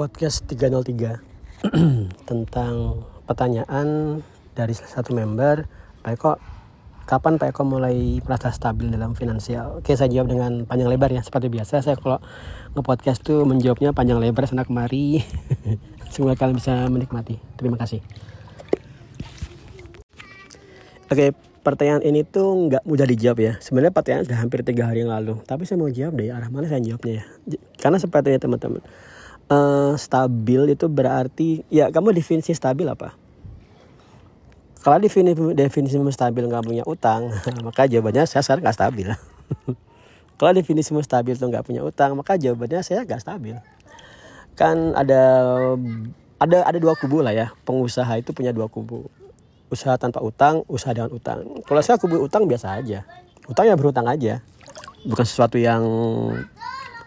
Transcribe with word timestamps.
podcast 0.00 0.48
303 0.48 1.20
tentang 2.32 3.04
pertanyaan 3.28 4.20
dari 4.56 4.72
salah 4.72 4.92
satu 4.96 5.12
member 5.12 5.68
Pak 6.00 6.12
Eko. 6.16 6.32
Kapan 7.04 7.36
Pak 7.36 7.52
Eko 7.52 7.68
mulai 7.68 8.16
merasa 8.24 8.48
stabil 8.48 8.88
dalam 8.88 9.12
finansial? 9.12 9.84
Oke 9.84 9.92
saya 9.92 10.08
jawab 10.08 10.32
dengan 10.32 10.64
panjang 10.64 10.88
lebar 10.88 11.12
ya 11.12 11.20
seperti 11.20 11.52
biasa. 11.52 11.84
Saya 11.84 12.00
kalau 12.00 12.16
nge-podcast 12.72 13.20
tuh 13.20 13.44
menjawabnya 13.44 13.92
panjang 13.92 14.16
lebar 14.16 14.48
sana 14.48 14.64
kemari. 14.64 15.20
Semoga 16.16 16.32
kalian 16.40 16.56
bisa 16.56 16.88
menikmati. 16.88 17.36
Terima 17.60 17.76
kasih. 17.76 18.00
Oke 21.12 21.36
pertanyaan 21.60 22.00
ini 22.08 22.24
tuh 22.24 22.72
nggak 22.72 22.88
mudah 22.88 23.04
dijawab 23.04 23.36
ya. 23.36 23.52
Sebenarnya 23.60 23.92
pertanyaan 23.92 24.24
sudah 24.24 24.40
hampir 24.40 24.64
tiga 24.64 24.88
hari 24.88 25.04
yang 25.04 25.12
lalu. 25.12 25.36
Tapi 25.44 25.68
saya 25.68 25.76
mau 25.76 25.92
jawab 25.92 26.16
dari 26.16 26.32
arah 26.32 26.48
mana 26.48 26.72
saya 26.72 26.80
jawabnya 26.80 27.20
ya? 27.20 27.24
Karena 27.76 28.00
sepertinya 28.00 28.40
teman-teman 28.40 28.80
uh, 29.50 29.92
stabil 29.98 30.72
itu 30.72 30.86
berarti 30.86 31.66
ya 31.68 31.90
kamu 31.90 32.14
definisi 32.14 32.54
stabil 32.54 32.86
apa? 32.86 33.18
Kalau 34.80 34.96
definisi 34.96 35.36
definisi 35.52 36.00
stabil 36.00 36.48
nggak 36.48 36.64
punya 36.64 36.84
utang, 36.88 37.28
maka 37.66 37.84
jawabannya 37.84 38.24
saya 38.24 38.40
sekarang 38.40 38.64
nggak 38.64 38.78
stabil. 38.78 39.08
Kalau 40.40 40.56
definisi 40.56 40.96
stabil 41.04 41.36
itu 41.36 41.44
nggak 41.44 41.68
punya 41.68 41.84
utang, 41.84 42.16
maka 42.16 42.40
jawabannya 42.40 42.80
saya 42.80 43.04
nggak 43.04 43.20
stabil. 43.20 43.60
Kan 44.56 44.96
ada 44.96 45.20
ada 46.40 46.64
ada 46.64 46.78
dua 46.80 46.96
kubu 46.96 47.20
lah 47.20 47.36
ya. 47.36 47.52
Pengusaha 47.68 48.08
itu 48.16 48.32
punya 48.32 48.56
dua 48.56 48.72
kubu. 48.72 49.04
Usaha 49.68 50.00
tanpa 50.00 50.24
utang, 50.24 50.64
usaha 50.64 50.96
dengan 50.96 51.12
utang. 51.12 51.44
Kalau 51.68 51.84
saya 51.84 52.00
kubu 52.00 52.24
utang 52.24 52.48
biasa 52.48 52.80
aja. 52.80 53.04
Utang 53.44 53.68
ya 53.68 53.76
berutang 53.76 54.08
aja. 54.08 54.40
Bukan 55.04 55.28
sesuatu 55.28 55.60
yang 55.60 55.84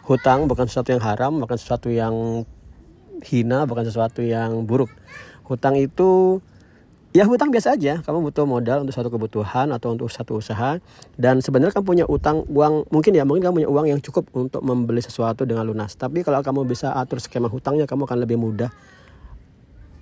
hutang 0.03 0.51
bukan 0.51 0.67
sesuatu 0.67 0.91
yang 0.91 1.03
haram, 1.03 1.39
bukan 1.39 1.57
sesuatu 1.57 1.87
yang 1.87 2.43
hina, 3.23 3.63
bukan 3.63 3.83
sesuatu 3.87 4.19
yang 4.19 4.67
buruk. 4.67 4.91
Hutang 5.47 5.79
itu 5.79 6.39
ya 7.15 7.23
hutang 7.23 7.53
biasa 7.53 7.79
aja. 7.79 8.03
Kamu 8.03 8.25
butuh 8.29 8.43
modal 8.43 8.83
untuk 8.83 8.95
satu 8.95 9.07
kebutuhan 9.07 9.71
atau 9.71 9.95
untuk 9.95 10.11
satu 10.11 10.41
usaha 10.41 10.81
dan 11.15 11.39
sebenarnya 11.39 11.79
kamu 11.79 11.85
punya 11.87 12.05
utang 12.09 12.43
uang 12.49 12.89
mungkin 12.91 13.11
ya 13.15 13.23
mungkin 13.23 13.47
kamu 13.47 13.55
punya 13.63 13.69
uang 13.71 13.85
yang 13.95 13.99
cukup 14.03 14.27
untuk 14.35 14.59
membeli 14.65 14.99
sesuatu 14.99 15.47
dengan 15.47 15.63
lunas. 15.63 15.95
Tapi 15.95 16.25
kalau 16.25 16.43
kamu 16.43 16.67
bisa 16.67 16.91
atur 16.95 17.23
skema 17.23 17.47
hutangnya 17.47 17.87
kamu 17.87 18.03
akan 18.03 18.17
lebih 18.27 18.35
mudah 18.35 18.73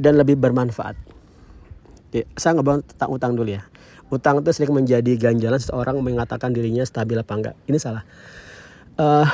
dan 0.02 0.18
lebih 0.18 0.40
bermanfaat. 0.40 0.98
Oke, 2.12 2.28
saya 2.36 2.58
ngebahas 2.58 2.84
tentang 2.90 3.10
utang 3.14 3.32
dulu 3.38 3.56
ya. 3.56 3.64
Utang 4.12 4.44
itu 4.44 4.52
sering 4.52 4.76
menjadi 4.76 5.16
ganjalan 5.16 5.56
seseorang 5.56 5.96
mengatakan 6.04 6.52
dirinya 6.52 6.84
stabil 6.84 7.16
apa 7.16 7.32
enggak. 7.32 7.56
Ini 7.72 7.80
salah. 7.80 8.04
Uh, 9.00 9.28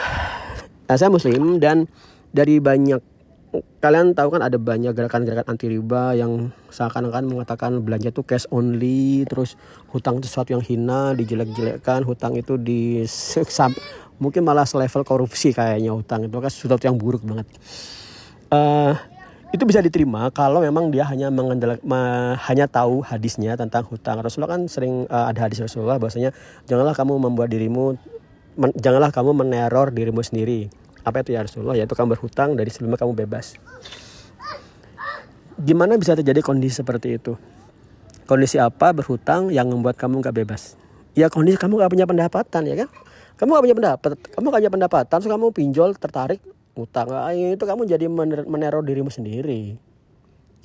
saya 0.88 1.12
muslim 1.12 1.60
dan 1.60 1.90
dari 2.32 2.62
banyak 2.64 3.02
kalian 3.80 4.12
tahu 4.12 4.38
kan 4.38 4.44
ada 4.44 4.60
banyak 4.60 4.92
gerakan-gerakan 4.92 5.56
anti 5.56 5.72
riba 5.72 6.14
yang 6.14 6.52
seakan-akan 6.70 7.32
mengatakan 7.32 7.80
belanja 7.80 8.12
itu 8.12 8.22
cash 8.22 8.46
only 8.52 9.24
terus 9.26 9.56
hutang 9.90 10.20
itu 10.20 10.28
sesuatu 10.28 10.52
yang 10.52 10.64
hina 10.64 11.16
dijelek-jelekkan 11.16 12.04
hutang 12.04 12.36
itu 12.36 12.60
di 12.60 13.08
mungkin 14.24 14.42
malah 14.44 14.66
selevel 14.66 15.06
korupsi 15.06 15.54
kayaknya 15.54 15.94
hutang 15.94 16.28
itu 16.28 16.36
kan 16.38 16.52
sesuatu 16.52 16.84
yang 16.86 16.98
buruk 16.98 17.24
banget. 17.24 17.48
Uh, 18.48 18.96
itu 19.56 19.64
bisa 19.64 19.80
diterima 19.80 20.28
kalau 20.36 20.60
memang 20.60 20.92
dia 20.92 21.08
hanya 21.08 21.32
mengendal 21.32 21.80
hanya 22.52 22.66
tahu 22.68 23.00
hadisnya 23.00 23.56
tentang 23.56 23.88
hutang. 23.88 24.20
Rasulullah 24.20 24.60
kan 24.60 24.68
sering 24.68 25.08
uh, 25.08 25.32
ada 25.32 25.48
hadis 25.48 25.64
Rasulullah 25.64 25.96
bahwasanya 25.96 26.36
janganlah 26.68 26.92
kamu 26.92 27.16
membuat 27.16 27.48
dirimu 27.48 27.96
men, 28.58 28.74
janganlah 28.76 29.14
kamu 29.14 29.32
meneror 29.38 29.94
dirimu 29.94 30.26
sendiri. 30.26 30.68
Apa 31.06 31.24
itu 31.24 31.38
ya 31.38 31.46
Rasulullah? 31.46 31.78
Yaitu 31.78 31.96
kamu 31.96 32.18
berhutang 32.18 32.58
dari 32.60 32.68
sebelumnya 32.68 33.00
kamu 33.00 33.16
bebas. 33.16 33.56
Gimana 35.58 35.96
bisa 35.96 36.14
terjadi 36.14 36.44
kondisi 36.44 36.84
seperti 36.84 37.18
itu? 37.18 37.40
Kondisi 38.28 38.60
apa 38.60 38.92
berhutang 38.92 39.50
yang 39.54 39.72
membuat 39.72 39.96
kamu 39.96 40.20
nggak 40.20 40.36
bebas? 40.36 40.76
Ya 41.16 41.32
kondisi 41.32 41.56
kamu 41.56 41.80
nggak 41.80 41.92
punya 41.96 42.06
pendapatan 42.06 42.62
ya 42.68 42.76
kan? 42.86 42.90
Kamu 43.38 43.50
nggak 43.54 43.66
punya 43.70 43.78
pendapat, 43.78 44.10
kamu 44.34 44.46
nggak 44.50 44.62
punya 44.66 44.74
pendapatan, 44.74 45.18
so 45.22 45.28
kamu 45.30 45.46
pinjol 45.54 45.94
tertarik 45.94 46.42
utang, 46.74 47.10
ah, 47.10 47.34
itu 47.34 47.62
kamu 47.62 47.86
jadi 47.86 48.06
meneror 48.46 48.82
dirimu 48.86 49.10
sendiri. 49.10 49.78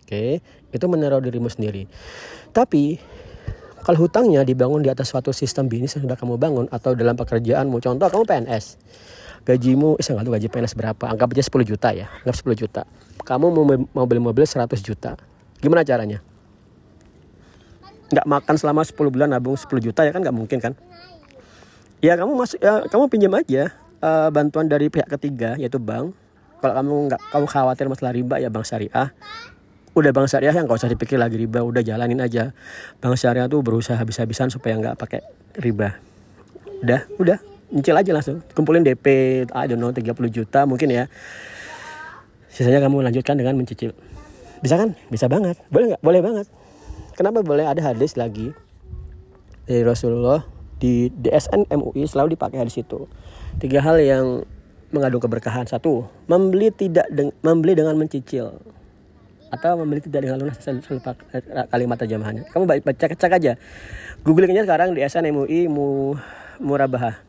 Oke, 0.04 0.44
itu 0.72 0.86
meneror 0.88 1.24
dirimu 1.24 1.48
sendiri. 1.48 1.88
Tapi 2.52 3.00
kalau 3.82 4.06
hutangnya 4.06 4.46
dibangun 4.46 4.78
di 4.78 4.90
atas 4.90 5.10
suatu 5.10 5.34
sistem 5.34 5.66
bisnis 5.66 5.98
yang 5.98 6.06
sudah 6.06 6.14
kamu 6.14 6.38
bangun 6.38 6.66
atau 6.70 6.94
dalam 6.94 7.18
pekerjaanmu, 7.18 7.82
contoh 7.82 8.06
kamu 8.06 8.22
PNS, 8.22 8.78
gajimu, 9.42 9.98
eh, 9.98 10.06
nggak 10.06 10.22
tahu 10.22 10.34
gaji 10.38 10.48
PNS 10.48 10.74
berapa, 10.78 11.04
anggap 11.10 11.34
aja 11.34 11.42
10 11.50 11.66
juta 11.66 11.88
ya, 11.90 12.06
anggap 12.22 12.36
10 12.38 12.54
juta. 12.54 12.82
Kamu 13.26 13.46
mau, 13.50 13.64
mau 13.90 14.06
beli 14.06 14.22
mobil 14.22 14.46
100 14.46 14.78
juta, 14.86 15.18
gimana 15.58 15.82
caranya? 15.82 16.22
Nggak 18.14 18.26
makan 18.30 18.54
selama 18.54 18.86
10 18.86 19.10
bulan 19.10 19.28
nabung 19.34 19.58
10 19.58 19.66
juta 19.82 20.06
ya 20.06 20.14
kan 20.14 20.22
nggak 20.22 20.36
mungkin 20.36 20.58
kan? 20.62 20.72
Ya 21.98 22.14
kamu 22.14 22.38
masuk, 22.38 22.58
ya, 22.62 22.86
kamu 22.86 23.10
pinjam 23.10 23.34
aja 23.34 23.74
uh, 23.98 24.30
bantuan 24.30 24.70
dari 24.70 24.90
pihak 24.90 25.10
ketiga 25.10 25.58
yaitu 25.58 25.82
bank. 25.82 26.14
Kalau 26.62 26.74
kamu 26.78 26.94
nggak 27.10 27.20
kamu 27.34 27.46
khawatir 27.50 27.86
masalah 27.90 28.14
riba 28.14 28.38
ya 28.38 28.46
bank 28.46 28.62
syariah 28.62 29.10
udah 29.92 30.10
bank 30.16 30.28
syariah 30.28 30.56
yang 30.56 30.64
gak 30.64 30.80
usah 30.80 30.90
dipikir 30.90 31.20
lagi 31.20 31.36
riba. 31.36 31.60
Udah 31.60 31.84
jalanin 31.84 32.20
aja. 32.24 32.56
Bank 33.00 33.16
syariah 33.20 33.48
tuh 33.48 33.60
berusaha 33.60 33.96
habis-habisan 33.96 34.48
supaya 34.48 34.76
nggak 34.80 34.96
pakai 34.96 35.20
riba. 35.60 36.00
Udah 36.80 37.04
udah. 37.20 37.38
Nyicil 37.72 37.96
aja 37.96 38.12
langsung. 38.12 38.44
Kumpulin 38.52 38.84
DP 38.84 39.06
I 39.48 39.64
don't 39.64 39.80
know 39.80 39.92
30 39.92 40.12
juta 40.28 40.68
mungkin 40.68 40.92
ya. 40.92 41.08
Sisanya 42.52 42.84
kamu 42.84 43.00
lanjutkan 43.00 43.40
dengan 43.40 43.56
mencicil. 43.56 43.96
Bisa 44.60 44.76
kan? 44.76 44.92
Bisa 45.08 45.24
banget. 45.28 45.56
Boleh 45.72 45.96
nggak? 45.96 46.02
Boleh 46.04 46.20
banget. 46.20 46.46
Kenapa 47.16 47.40
boleh 47.40 47.64
ada 47.64 47.80
hadis 47.80 48.16
lagi 48.16 48.52
dari 49.64 49.84
Rasulullah 49.84 50.44
di 50.76 51.08
DSN 51.12 51.68
MUI 51.72 52.04
selalu 52.04 52.36
dipakai 52.36 52.60
hadis 52.60 52.76
itu? 52.76 53.08
Tiga 53.56 53.80
hal 53.80 54.00
yang 54.00 54.44
mengandung 54.92 55.24
keberkahan. 55.24 55.64
Satu 55.64 56.08
membeli 56.28 56.68
tidak 56.72 57.08
deng 57.08 57.32
membeli 57.40 57.72
dengan 57.72 57.96
mencicil 57.96 58.60
atau 59.52 59.76
membeli 59.76 60.00
tidak 60.00 60.24
dengan 60.24 60.40
lunas 60.40 60.56
lupa 60.88 61.12
kalimat 61.68 62.00
terjemahannya. 62.00 62.48
Kamu 62.48 62.64
baca 62.64 63.06
cek 63.12 63.32
aja. 63.36 63.60
Googlingnya 64.24 64.64
sekarang 64.64 64.96
di 64.96 65.04
SN 65.04 65.28
MUI 65.28 65.68
mu 65.68 66.16
murabahah. 66.56 67.20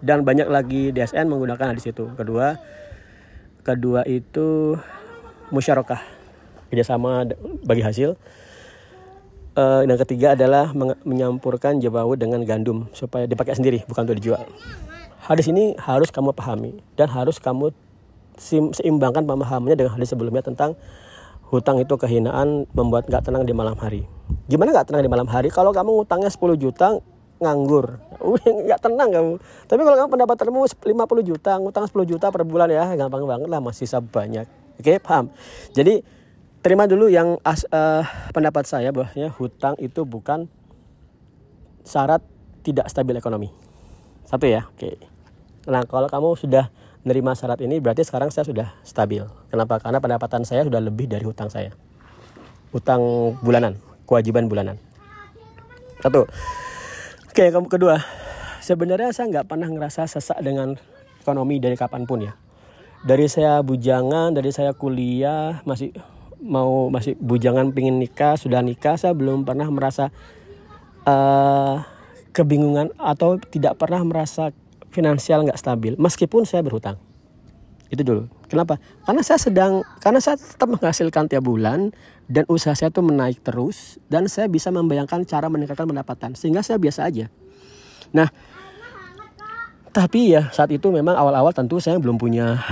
Dan 0.00 0.24
banyak 0.24 0.48
lagi 0.48 0.92
DSN 0.92 1.28
menggunakan 1.28 1.72
di 1.76 1.80
situ. 1.80 2.12
Kedua 2.12 2.60
kedua 3.64 4.04
itu 4.04 4.76
musyarakah. 5.48 6.00
Kerjasama 6.68 7.24
bagi 7.64 7.80
hasil. 7.80 8.20
Uh, 9.50 9.82
dan 9.82 9.96
ketiga 10.06 10.38
adalah 10.38 10.70
menyampurkan 11.02 11.82
jabawu 11.82 12.14
dengan 12.14 12.38
gandum 12.46 12.86
supaya 12.94 13.26
dipakai 13.26 13.56
sendiri 13.56 13.82
bukan 13.88 14.06
untuk 14.06 14.16
dijual. 14.22 14.44
Hadis 15.26 15.50
ini 15.50 15.74
harus 15.76 16.08
kamu 16.14 16.32
pahami 16.32 16.80
dan 16.94 17.10
harus 17.10 17.42
kamu 17.42 17.74
seimbangkan 18.40 19.26
pemahamannya 19.26 19.76
dengan 19.76 19.92
hadis 19.98 20.14
sebelumnya 20.14 20.40
tentang 20.40 20.78
hutang 21.50 21.82
itu 21.82 21.94
kehinaan 21.98 22.70
membuat 22.70 23.10
nggak 23.10 23.26
tenang 23.26 23.42
di 23.42 23.50
malam 23.50 23.74
hari. 23.74 24.06
Gimana 24.46 24.70
nggak 24.70 24.86
tenang 24.94 25.02
di 25.02 25.10
malam 25.10 25.26
hari? 25.26 25.50
Kalau 25.50 25.74
kamu 25.74 26.00
ngutangnya 26.00 26.30
10 26.30 26.54
juta 26.54 27.02
nganggur, 27.42 27.98
nggak 28.66 28.80
tenang 28.80 29.10
kamu. 29.10 29.32
Tapi 29.66 29.80
kalau 29.82 29.96
kamu 29.98 30.08
pendapatanmu 30.14 30.60
50 30.86 30.86
juta, 31.26 31.58
ngutang 31.58 31.90
10 31.90 32.06
juta 32.06 32.26
per 32.30 32.46
bulan 32.46 32.70
ya 32.70 32.86
gampang 32.94 33.26
banget 33.26 33.50
lah 33.50 33.58
masih 33.58 33.90
banyak. 34.06 34.46
Oke 34.78 35.02
paham? 35.02 35.34
Jadi 35.74 36.06
terima 36.62 36.86
dulu 36.86 37.10
yang 37.10 37.36
as, 37.42 37.66
uh, 37.74 38.06
pendapat 38.30 38.64
saya 38.70 38.94
bahwa 38.94 39.10
hutang 39.34 39.74
itu 39.82 40.06
bukan 40.06 40.46
syarat 41.82 42.22
tidak 42.62 42.86
stabil 42.86 43.18
ekonomi. 43.18 43.50
Satu 44.22 44.46
ya, 44.46 44.70
oke. 44.70 44.94
Nah 45.66 45.82
kalau 45.82 46.06
kamu 46.06 46.38
sudah 46.38 46.70
menerima 47.02 47.32
syarat 47.32 47.60
ini 47.64 47.80
berarti 47.80 48.04
sekarang 48.04 48.28
saya 48.28 48.44
sudah 48.44 48.68
stabil. 48.84 49.24
Kenapa? 49.48 49.80
Karena 49.80 49.98
pendapatan 50.00 50.44
saya 50.44 50.64
sudah 50.68 50.80
lebih 50.80 51.08
dari 51.08 51.24
hutang 51.24 51.48
saya. 51.48 51.72
Hutang 52.70 53.00
bulanan, 53.40 53.80
kewajiban 54.04 54.46
bulanan. 54.46 54.76
Satu. 56.00 56.28
Oke, 57.28 57.48
yang 57.48 57.68
kedua. 57.68 58.00
Sebenarnya 58.60 59.10
saya 59.16 59.32
nggak 59.32 59.48
pernah 59.48 59.68
ngerasa 59.72 60.04
sesak 60.04 60.38
dengan 60.44 60.76
ekonomi 61.24 61.56
dari 61.56 61.76
kapan 61.76 62.04
pun 62.04 62.28
ya. 62.28 62.32
Dari 63.00 63.24
saya 63.32 63.64
bujangan, 63.64 64.36
dari 64.36 64.52
saya 64.52 64.76
kuliah, 64.76 65.64
masih 65.64 65.96
mau 66.40 66.92
masih 66.92 67.16
bujangan 67.16 67.72
pingin 67.72 67.96
nikah, 67.96 68.36
sudah 68.36 68.60
nikah, 68.60 69.00
saya 69.00 69.16
belum 69.16 69.48
pernah 69.48 69.68
merasa 69.72 70.12
uh, 71.08 71.80
kebingungan 72.32 72.92
atau 72.96 73.40
tidak 73.40 73.76
pernah 73.80 74.04
merasa 74.04 74.52
finansial 74.90 75.46
nggak 75.46 75.58
stabil 75.58 75.94
meskipun 75.96 76.44
saya 76.44 76.60
berhutang. 76.66 76.98
Itu 77.90 78.06
dulu. 78.06 78.30
Kenapa? 78.46 78.78
Karena 79.02 79.22
saya 79.26 79.38
sedang 79.42 79.82
karena 79.98 80.22
saya 80.22 80.38
tetap 80.38 80.70
menghasilkan 80.70 81.26
tiap 81.26 81.42
bulan 81.42 81.90
dan 82.30 82.46
usaha 82.46 82.70
saya 82.74 82.94
tuh 82.94 83.02
menaik 83.02 83.42
terus 83.42 83.98
dan 84.06 84.30
saya 84.30 84.46
bisa 84.46 84.70
membayangkan 84.70 85.26
cara 85.26 85.50
meningkatkan 85.50 85.90
pendapatan 85.90 86.38
sehingga 86.38 86.62
saya 86.62 86.78
biasa 86.78 87.10
aja. 87.10 87.26
Nah 88.14 88.30
tapi 89.90 90.38
ya 90.38 90.54
saat 90.54 90.70
itu 90.70 90.86
memang 90.94 91.18
awal-awal 91.18 91.50
tentu 91.50 91.82
saya 91.82 91.98
belum 91.98 92.14
punya 92.14 92.62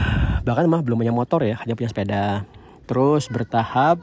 bahkan 0.47 0.71
mah 0.71 0.87
belum 0.87 1.03
punya 1.03 1.11
motor 1.11 1.43
ya 1.43 1.59
hanya 1.67 1.75
punya 1.75 1.91
sepeda. 1.91 2.47
Terus 2.87 3.27
bertahap 3.27 3.99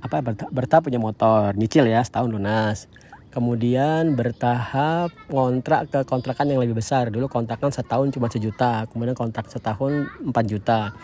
apa 0.00 0.16
bertahap, 0.24 0.50
bertahap 0.52 0.82
punya 0.88 0.96
motor 0.96 1.52
nyicil 1.52 1.84
ya 1.84 2.00
setahun 2.00 2.32
lunas 2.32 2.88
kemudian 3.30 4.18
bertahap 4.18 5.14
kontrak 5.30 5.86
ke 5.86 6.02
kontrakan 6.02 6.50
yang 6.50 6.60
lebih 6.60 6.78
besar. 6.78 7.08
Dulu 7.08 7.30
kontrakan 7.30 7.70
setahun 7.70 8.10
cuma 8.10 8.26
sejuta 8.26 8.84
kemudian 8.90 9.14
kontrak 9.14 9.46
setahun 9.46 10.10
4 10.22 10.34
juta. 10.50 10.94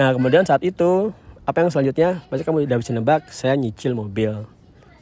Nah 0.00 0.08
kemudian 0.16 0.48
saat 0.48 0.64
itu 0.64 1.12
apa 1.44 1.64
yang 1.64 1.72
selanjutnya? 1.72 2.24
Pasti 2.28 2.44
kamu 2.44 2.68
udah 2.68 2.78
bisa 2.80 2.92
nebak 2.96 3.28
saya 3.32 3.56
nyicil 3.56 3.92
mobil. 3.92 4.48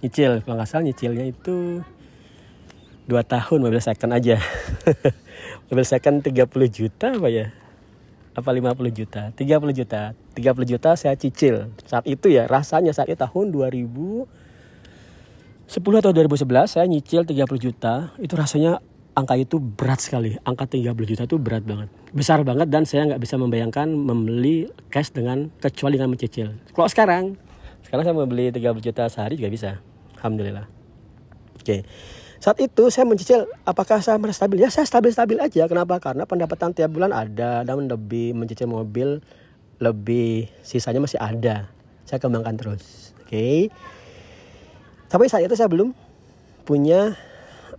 Nyicil 0.02 0.42
kalau 0.42 0.54
nggak 0.58 0.68
salah 0.68 0.84
nyicilnya 0.86 1.24
itu 1.30 1.82
dua 3.06 3.22
tahun 3.22 3.62
mobil 3.62 3.78
second 3.78 4.14
aja. 4.14 4.42
mobil 5.70 5.86
second 5.86 6.22
30 6.22 6.46
juta 6.70 7.14
apa 7.14 7.30
ya? 7.30 7.54
Apa 8.36 8.52
50 8.52 8.78
juta? 8.92 9.32
30 9.32 9.72
juta. 9.72 10.12
30 10.34 10.70
juta 10.70 10.90
saya 10.98 11.14
cicil. 11.16 11.72
Saat 11.86 12.04
itu 12.10 12.28
ya 12.28 12.44
rasanya 12.50 12.92
saat 12.92 13.08
itu 13.08 13.16
tahun 13.16 13.54
2000 13.54 14.45
10 15.66 15.82
atau 15.98 16.14
2011 16.14 16.78
saya 16.78 16.86
nyicil 16.86 17.26
30 17.26 17.42
juta. 17.58 18.14
Itu 18.22 18.38
rasanya 18.38 18.78
angka 19.18 19.34
itu 19.34 19.58
berat 19.58 19.98
sekali. 19.98 20.38
Angka 20.46 20.70
30 20.70 20.94
juta 21.02 21.26
itu 21.26 21.36
berat 21.42 21.66
banget. 21.66 21.90
Besar 22.14 22.46
banget 22.46 22.70
dan 22.70 22.86
saya 22.86 23.10
nggak 23.10 23.18
bisa 23.18 23.34
membayangkan 23.34 23.90
membeli 23.90 24.70
cash 24.94 25.10
dengan 25.10 25.50
kecuali 25.58 25.98
dengan 25.98 26.14
mencicil. 26.14 26.54
Kalau 26.70 26.86
sekarang 26.86 27.34
sekarang 27.82 28.02
saya 28.06 28.14
mau 28.14 28.30
beli 28.30 28.54
30 28.54 28.78
juta 28.78 29.10
sehari 29.10 29.34
juga 29.34 29.50
bisa. 29.50 29.70
Alhamdulillah. 30.22 30.70
Oke. 31.58 31.82
Saat 32.38 32.62
itu 32.62 32.86
saya 32.94 33.02
mencicil 33.08 33.50
apakah 33.66 33.98
saya 33.98 34.22
merasa 34.22 34.46
stabil? 34.46 34.62
Ya 34.62 34.70
saya 34.70 34.86
stabil-stabil 34.86 35.42
aja. 35.42 35.66
Kenapa? 35.66 35.98
Karena 35.98 36.30
pendapatan 36.30 36.70
tiap 36.78 36.94
bulan 36.94 37.10
ada. 37.10 37.66
Dan 37.66 37.90
lebih 37.90 38.38
mencicil 38.38 38.70
mobil 38.70 39.18
lebih 39.82 40.46
sisanya 40.62 41.02
masih 41.02 41.18
ada. 41.18 41.74
Saya 42.06 42.22
kembangkan 42.22 42.54
terus. 42.54 43.10
Oke. 43.26 43.34
okay. 43.34 43.60
Tapi 45.06 45.30
saat 45.30 45.46
itu 45.46 45.54
saya 45.54 45.70
belum 45.70 45.94
punya 46.66 47.14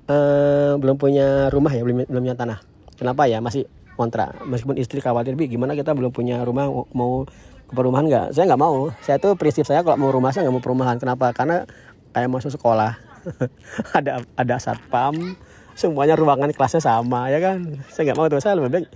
uh, 0.08 0.74
belum 0.80 0.96
punya 0.96 1.52
rumah 1.52 1.72
ya 1.76 1.84
belum 1.84 2.08
belum 2.08 2.22
punya 2.24 2.38
tanah. 2.40 2.60
Kenapa 2.98 3.28
ya? 3.28 3.44
Masih 3.44 3.68
kontra 3.98 4.30
meskipun 4.46 4.78
istri 4.78 5.02
khawatir 5.02 5.34
bi 5.34 5.50
gimana 5.50 5.76
kita 5.76 5.92
belum 5.92 6.16
punya 6.16 6.42
rumah? 6.48 6.72
Mau 6.72 7.28
ke 7.68 7.74
perumahan 7.76 8.08
nggak? 8.08 8.26
Saya 8.32 8.48
nggak 8.48 8.62
mau. 8.62 8.90
Saya 9.04 9.20
tuh 9.20 9.36
prinsip 9.36 9.68
saya 9.68 9.84
kalau 9.84 10.00
mau 10.00 10.10
rumah 10.10 10.32
saya 10.32 10.48
nggak 10.48 10.56
mau 10.56 10.64
perumahan. 10.64 10.96
Kenapa? 10.98 11.36
Karena 11.36 11.68
kayak 12.16 12.32
masuk 12.32 12.56
sekolah. 12.56 12.96
Ada 13.98 14.24
ada 14.40 14.56
satpam. 14.56 15.36
Semuanya 15.76 16.16
ruangan 16.16 16.48
kelasnya 16.56 16.80
sama 16.80 17.28
ya 17.28 17.44
kan? 17.44 17.84
Saya 17.92 18.10
nggak 18.12 18.18
mau. 18.18 18.32
Tuh 18.32 18.40
saya 18.40 18.56
lebih 18.56 18.72
baik 18.72 18.88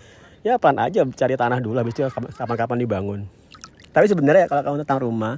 ya 0.41 0.57
pelan 0.57 0.81
aja 0.81 1.05
cari 1.05 1.35
tanah 1.37 1.59
dulu 1.61 1.77
habis 1.77 1.93
itu 1.93 2.07
kapan-kapan 2.39 2.77
dibangun. 2.79 3.19
Tapi 3.91 4.07
sebenarnya 4.07 4.47
kalau 4.47 4.63
kamu 4.63 4.77
tentang 4.87 5.03
rumah 5.03 5.35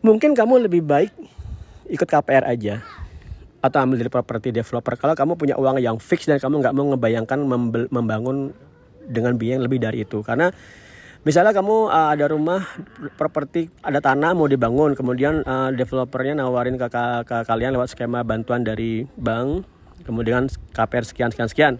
mungkin 0.00 0.34
kamu 0.34 0.66
lebih 0.66 0.82
baik 0.82 1.12
ikut 1.90 2.08
KPR 2.08 2.46
aja. 2.46 2.84
Atau 3.62 3.78
ambil 3.78 4.02
dari 4.02 4.10
property 4.10 4.50
developer. 4.50 4.98
Kalau 4.98 5.14
kamu 5.14 5.38
punya 5.38 5.54
uang 5.54 5.78
yang 5.78 5.96
fix 6.02 6.26
dan 6.26 6.42
kamu 6.42 6.66
nggak 6.66 6.74
mau 6.74 6.86
ngebayangkan 6.94 7.38
membangun 7.90 8.50
dengan 9.06 9.38
biaya 9.38 9.58
yang 9.58 9.64
lebih 9.66 9.78
dari 9.78 10.02
itu. 10.02 10.18
Karena 10.26 10.50
misalnya 11.22 11.54
kamu 11.54 11.90
uh, 11.90 12.10
ada 12.10 12.26
rumah 12.26 12.66
properti 13.14 13.70
ada 13.82 14.02
tanah 14.02 14.34
mau 14.34 14.50
dibangun. 14.50 14.98
Kemudian 14.98 15.46
uh, 15.46 15.70
developernya 15.70 16.42
nawarin 16.42 16.74
ke, 16.74 16.86
ke, 16.90 17.04
ke 17.26 17.36
kalian 17.46 17.78
lewat 17.78 17.94
skema 17.94 18.26
bantuan 18.26 18.66
dari 18.66 19.06
bank. 19.14 19.62
Kemudian 20.02 20.50
KPR 20.74 21.06
sekian 21.06 21.30
sekian 21.30 21.48
sekian. 21.50 21.74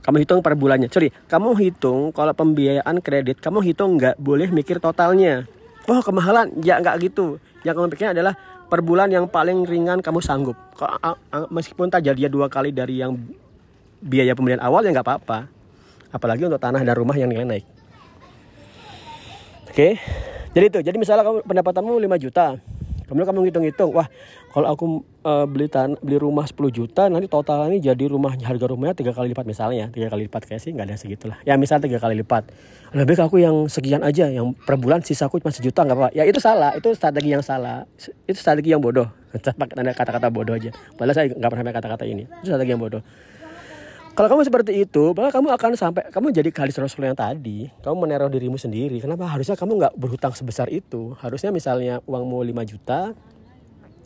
Kamu 0.00 0.20
hitung 0.20 0.40
per 0.44 0.56
bulannya. 0.56 0.88
Sorry 0.88 1.12
kamu 1.28 1.56
hitung 1.60 2.12
kalau 2.12 2.32
pembiayaan 2.36 3.00
kredit 3.00 3.40
kamu 3.40 3.60
hitung 3.60 4.00
nggak 4.00 4.16
boleh 4.16 4.48
mikir 4.52 4.80
totalnya. 4.80 5.44
Oh 5.84 6.00
kemahalan. 6.00 6.48
Ya 6.64 6.80
nggak 6.80 7.12
gitu 7.12 7.36
yang 7.64 7.74
kamu 7.74 7.90
pikirnya 7.96 8.12
adalah 8.12 8.34
per 8.68 8.80
bulan 8.84 9.08
yang 9.08 9.26
paling 9.26 9.64
ringan 9.64 10.04
kamu 10.04 10.20
sanggup 10.20 10.56
meskipun 11.48 11.88
tak 11.88 12.04
jadi 12.06 12.28
dua 12.28 12.52
kali 12.52 12.70
dari 12.70 13.00
yang 13.00 13.16
biaya 14.04 14.36
pembelian 14.36 14.60
awal 14.60 14.84
ya 14.84 14.92
nggak 14.92 15.04
apa-apa 15.04 15.48
apalagi 16.12 16.46
untuk 16.46 16.60
tanah 16.60 16.84
dan 16.84 16.94
rumah 16.94 17.16
yang 17.16 17.32
nilai 17.32 17.48
naik 17.48 17.66
Oke. 19.74 19.98
Jadi 20.54 20.70
itu. 20.70 20.78
Jadi 20.86 20.96
misalnya 21.02 21.26
kamu 21.26 21.42
pendapatanmu 21.50 21.98
5 21.98 22.14
juta. 22.22 22.62
Kemudian 23.04 23.28
kamu 23.28 23.48
ngitung-ngitung, 23.48 23.90
wah 23.92 24.08
kalau 24.54 24.68
aku 24.72 24.84
uh, 25.26 25.44
beli 25.44 25.68
tan 25.68 25.98
beli 26.00 26.16
rumah 26.16 26.48
10 26.48 26.56
juta, 26.72 27.10
nanti 27.12 27.28
totalnya 27.28 27.76
jadi 27.76 28.04
rumahnya 28.08 28.48
harga 28.48 28.66
rumahnya 28.70 28.94
tiga 28.96 29.12
kali 29.12 29.36
lipat 29.36 29.44
misalnya, 29.44 29.92
tiga 29.92 30.08
kali 30.08 30.30
lipat 30.30 30.48
kayak 30.48 30.60
sih 30.62 30.70
nggak 30.72 30.86
ada 30.88 30.96
segitulah. 30.96 31.36
Ya 31.44 31.58
misal 31.60 31.82
tiga 31.84 32.00
kali 32.00 32.16
lipat. 32.24 32.48
Lebih 32.94 33.18
aku 33.20 33.42
yang 33.42 33.66
sekian 33.66 34.00
aja, 34.06 34.30
yang 34.30 34.54
per 34.54 34.78
bulan 34.78 35.02
sisaku 35.02 35.42
cuma 35.42 35.50
sejuta 35.50 35.84
nggak 35.84 35.98
apa. 35.98 36.08
Ya 36.14 36.24
itu 36.24 36.38
salah, 36.38 36.72
itu 36.78 36.94
strategi 36.94 37.34
yang 37.34 37.44
salah, 37.44 37.84
itu 38.24 38.38
strategi 38.38 38.72
yang 38.72 38.80
bodoh. 38.80 39.10
Pakai 39.60 39.82
kata-kata 39.92 40.30
bodoh 40.30 40.54
aja. 40.54 40.70
Padahal 40.94 41.16
saya 41.18 41.26
nggak 41.34 41.50
pernah 41.50 41.64
pakai 41.66 41.78
kata-kata 41.82 42.04
ini. 42.06 42.22
Itu 42.40 42.54
strategi 42.54 42.70
yang 42.70 42.80
bodoh. 42.80 43.02
Kalau 44.14 44.30
kamu 44.30 44.46
seperti 44.46 44.86
itu, 44.86 45.10
maka 45.10 45.34
kamu 45.34 45.50
akan 45.58 45.70
sampai 45.74 46.06
kamu 46.14 46.30
jadi 46.30 46.46
kali 46.54 46.70
Rasul 46.70 47.02
yang 47.02 47.18
tadi. 47.18 47.66
Kamu 47.82 47.98
meneror 47.98 48.30
dirimu 48.30 48.54
sendiri. 48.54 49.02
Kenapa? 49.02 49.26
Harusnya 49.26 49.58
kamu 49.58 49.74
nggak 49.74 49.94
berhutang 49.98 50.30
sebesar 50.30 50.70
itu. 50.70 51.18
Harusnya 51.18 51.50
misalnya 51.50 51.98
uangmu 52.06 52.46
5 52.46 52.62
juta, 52.62 53.10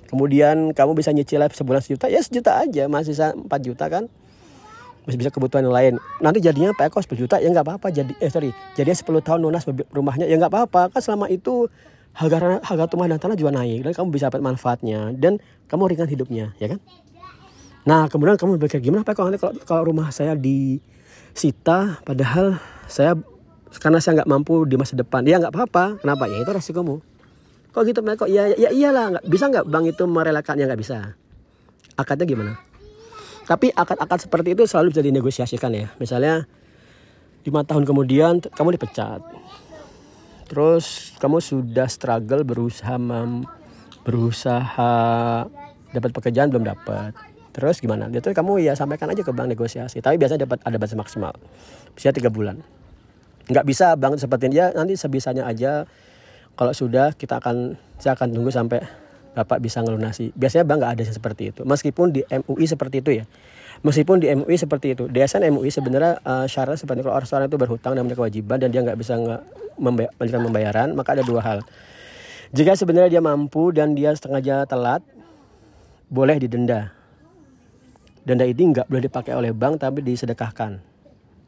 kemudian 0.08 0.72
kamu 0.72 0.96
bisa 0.96 1.12
nyicil 1.12 1.44
sebulan 1.52 1.84
sejuta, 1.84 2.08
ya 2.08 2.25
sejuta 2.25 2.56
aja, 2.56 2.88
masih 2.88 3.12
4 3.12 3.44
juta 3.60 3.84
kan? 3.93 4.08
Masih 5.05 5.20
bisa 5.20 5.28
kebutuhan 5.28 5.69
yang 5.69 5.76
lain. 5.76 5.94
Nanti 6.25 6.40
jadinya 6.40 6.72
PK 6.72 7.04
10 7.04 7.28
juta, 7.28 7.37
ya 7.44 7.52
nggak 7.52 7.69
apa-apa. 7.69 7.93
Jadi 7.93 8.16
eh 8.16 8.32
sorry, 8.32 8.56
jadinya 8.81 8.96
10 8.96 9.20
tahun 9.20 9.40
lunas 9.44 9.69
rumahnya, 9.93 10.25
ya 10.25 10.40
nggak 10.40 10.49
apa-apa. 10.49 10.88
Kan 10.88 11.04
selama 11.04 11.28
itu 11.28 11.69
harga 12.16 12.64
harga 12.64 12.84
rumah 12.96 13.12
dan 13.12 13.20
tanah 13.20 13.37
juga 13.37 13.52
naik 13.52 13.84
dan 13.84 13.93
kamu 13.93 14.08
bisa 14.08 14.32
dapat 14.32 14.40
manfaatnya 14.40 15.12
dan 15.20 15.37
kamu 15.69 15.93
ringan 15.93 16.08
hidupnya, 16.08 16.56
ya 16.56 16.72
kan? 16.72 16.81
Nah 17.88 18.05
kemudian 18.12 18.37
kamu 18.37 18.61
berpikir 18.61 18.85
gimana 18.85 19.00
Pak? 19.00 19.17
Kalau 19.17 19.32
kalau, 19.40 19.55
kalau 19.64 19.82
rumah 19.88 20.12
saya 20.12 20.37
disita 20.37 22.05
padahal 22.05 22.61
saya 22.85 23.17
karena 23.81 23.96
saya 23.96 24.20
nggak 24.20 24.29
mampu 24.29 24.69
di 24.69 24.76
masa 24.76 24.93
depan. 24.93 25.25
Ya 25.25 25.40
nggak 25.40 25.56
apa-apa. 25.56 25.96
Kenapa? 26.05 26.29
Ya 26.29 26.44
itu 26.44 26.52
resikomu. 26.52 27.00
Kok 27.73 27.82
gitu 27.88 28.05
kok 28.05 28.29
ya 28.29 28.52
ya 28.52 28.69
iyalah 28.69 29.17
nggak 29.17 29.25
bisa 29.25 29.49
nggak 29.49 29.64
bank 29.73 29.88
itu 29.88 30.05
merelakannya? 30.05 30.69
Nggak 30.69 30.81
bisa. 30.85 31.17
Akadnya 31.96 32.29
gimana? 32.29 32.61
Tapi 33.49 33.73
akad-akad 33.73 34.29
seperti 34.29 34.52
itu 34.52 34.69
selalu 34.69 34.93
bisa 34.93 35.00
dinegosiasikan 35.00 35.73
ya. 35.73 35.88
Misalnya 35.96 36.44
lima 37.49 37.64
tahun 37.64 37.88
kemudian 37.88 38.44
kamu 38.52 38.76
dipecat. 38.76 39.25
Terus 40.44 41.17
kamu 41.17 41.40
sudah 41.40 41.88
struggle 41.88 42.45
berusaha 42.45 43.00
mem, 43.00 43.49
berusaha 44.04 44.92
dapat 45.88 46.11
pekerjaan 46.12 46.52
belum 46.52 46.68
dapat 46.68 47.27
Terus 47.58 47.82
gimana? 47.82 48.06
Dia 48.06 48.22
tuh 48.22 48.30
kamu 48.30 48.62
ya 48.62 48.78
sampaikan 48.78 49.10
aja 49.10 49.26
ke 49.26 49.34
bank 49.34 49.50
negosiasi. 49.50 49.98
Tapi 49.98 50.14
biasanya 50.14 50.46
dapat 50.46 50.62
ada 50.62 50.78
batas 50.78 50.94
maksimal. 50.94 51.34
Bisa 51.90 52.14
tiga 52.14 52.30
bulan. 52.30 52.62
Nggak 53.50 53.66
bisa 53.66 53.98
bank 53.98 54.14
seperti 54.14 54.54
dia 54.54 54.70
nanti 54.78 54.94
sebisanya 54.94 55.42
aja. 55.42 55.82
Kalau 56.54 56.70
sudah 56.70 57.18
kita 57.18 57.42
akan 57.42 57.74
saya 57.98 58.14
akan 58.14 58.30
tunggu 58.30 58.54
sampai 58.54 58.78
bapak 59.34 59.58
bisa 59.58 59.82
ngelunasi. 59.82 60.30
Biasanya 60.38 60.70
bank 60.70 60.78
nggak 60.86 60.92
ada 60.94 61.02
seperti 61.10 61.50
itu. 61.50 61.66
Meskipun 61.66 62.14
di 62.14 62.22
MUI 62.30 62.66
seperti 62.70 63.02
itu 63.02 63.10
ya. 63.18 63.24
Meskipun 63.82 64.22
di 64.22 64.30
MUI 64.30 64.54
seperti 64.54 64.94
itu, 64.94 65.10
DSN 65.10 65.50
MUI 65.50 65.74
sebenarnya 65.74 66.22
uh, 66.22 66.46
syarat 66.46 66.78
seperti 66.78 67.02
kalau 67.02 67.18
orang 67.18 67.46
itu 67.50 67.58
berhutang 67.58 67.98
dan 67.98 68.06
punya 68.06 68.18
kewajiban 68.18 68.58
dan 68.62 68.70
dia 68.70 68.86
nggak 68.86 68.98
bisa 68.98 69.18
nggak 69.18 69.42
melanjutkan 69.78 70.42
pembayaran, 70.46 70.88
maka 70.94 71.14
ada 71.18 71.22
dua 71.26 71.42
hal. 71.42 71.58
Jika 72.54 72.74
sebenarnya 72.74 73.18
dia 73.18 73.22
mampu 73.22 73.70
dan 73.70 73.94
dia 73.94 74.10
setengah 74.14 74.66
telat, 74.66 75.02
boleh 76.10 76.42
didenda 76.42 76.98
denda 78.28 78.44
ini 78.44 78.76
nggak 78.76 78.92
boleh 78.92 79.08
dipakai 79.08 79.32
oleh 79.32 79.56
bank 79.56 79.80
tapi 79.80 80.04
disedekahkan. 80.04 80.76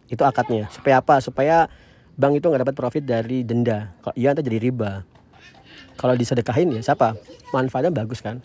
Itu 0.09 0.25
akadnya. 0.25 0.73
Supaya 0.73 1.05
apa? 1.05 1.21
Supaya 1.21 1.69
bank 2.17 2.41
itu 2.41 2.49
nggak 2.49 2.65
dapat 2.65 2.75
profit 2.75 3.05
dari 3.05 3.45
denda. 3.45 3.93
Kalau 4.01 4.17
iya 4.17 4.33
nanti 4.33 4.49
jadi 4.49 4.57
riba. 4.57 5.05
Kalau 6.01 6.17
disedekahin 6.17 6.73
ya 6.73 6.81
siapa? 6.81 7.13
Manfaatnya 7.53 7.93
bagus 7.93 8.25
kan? 8.25 8.41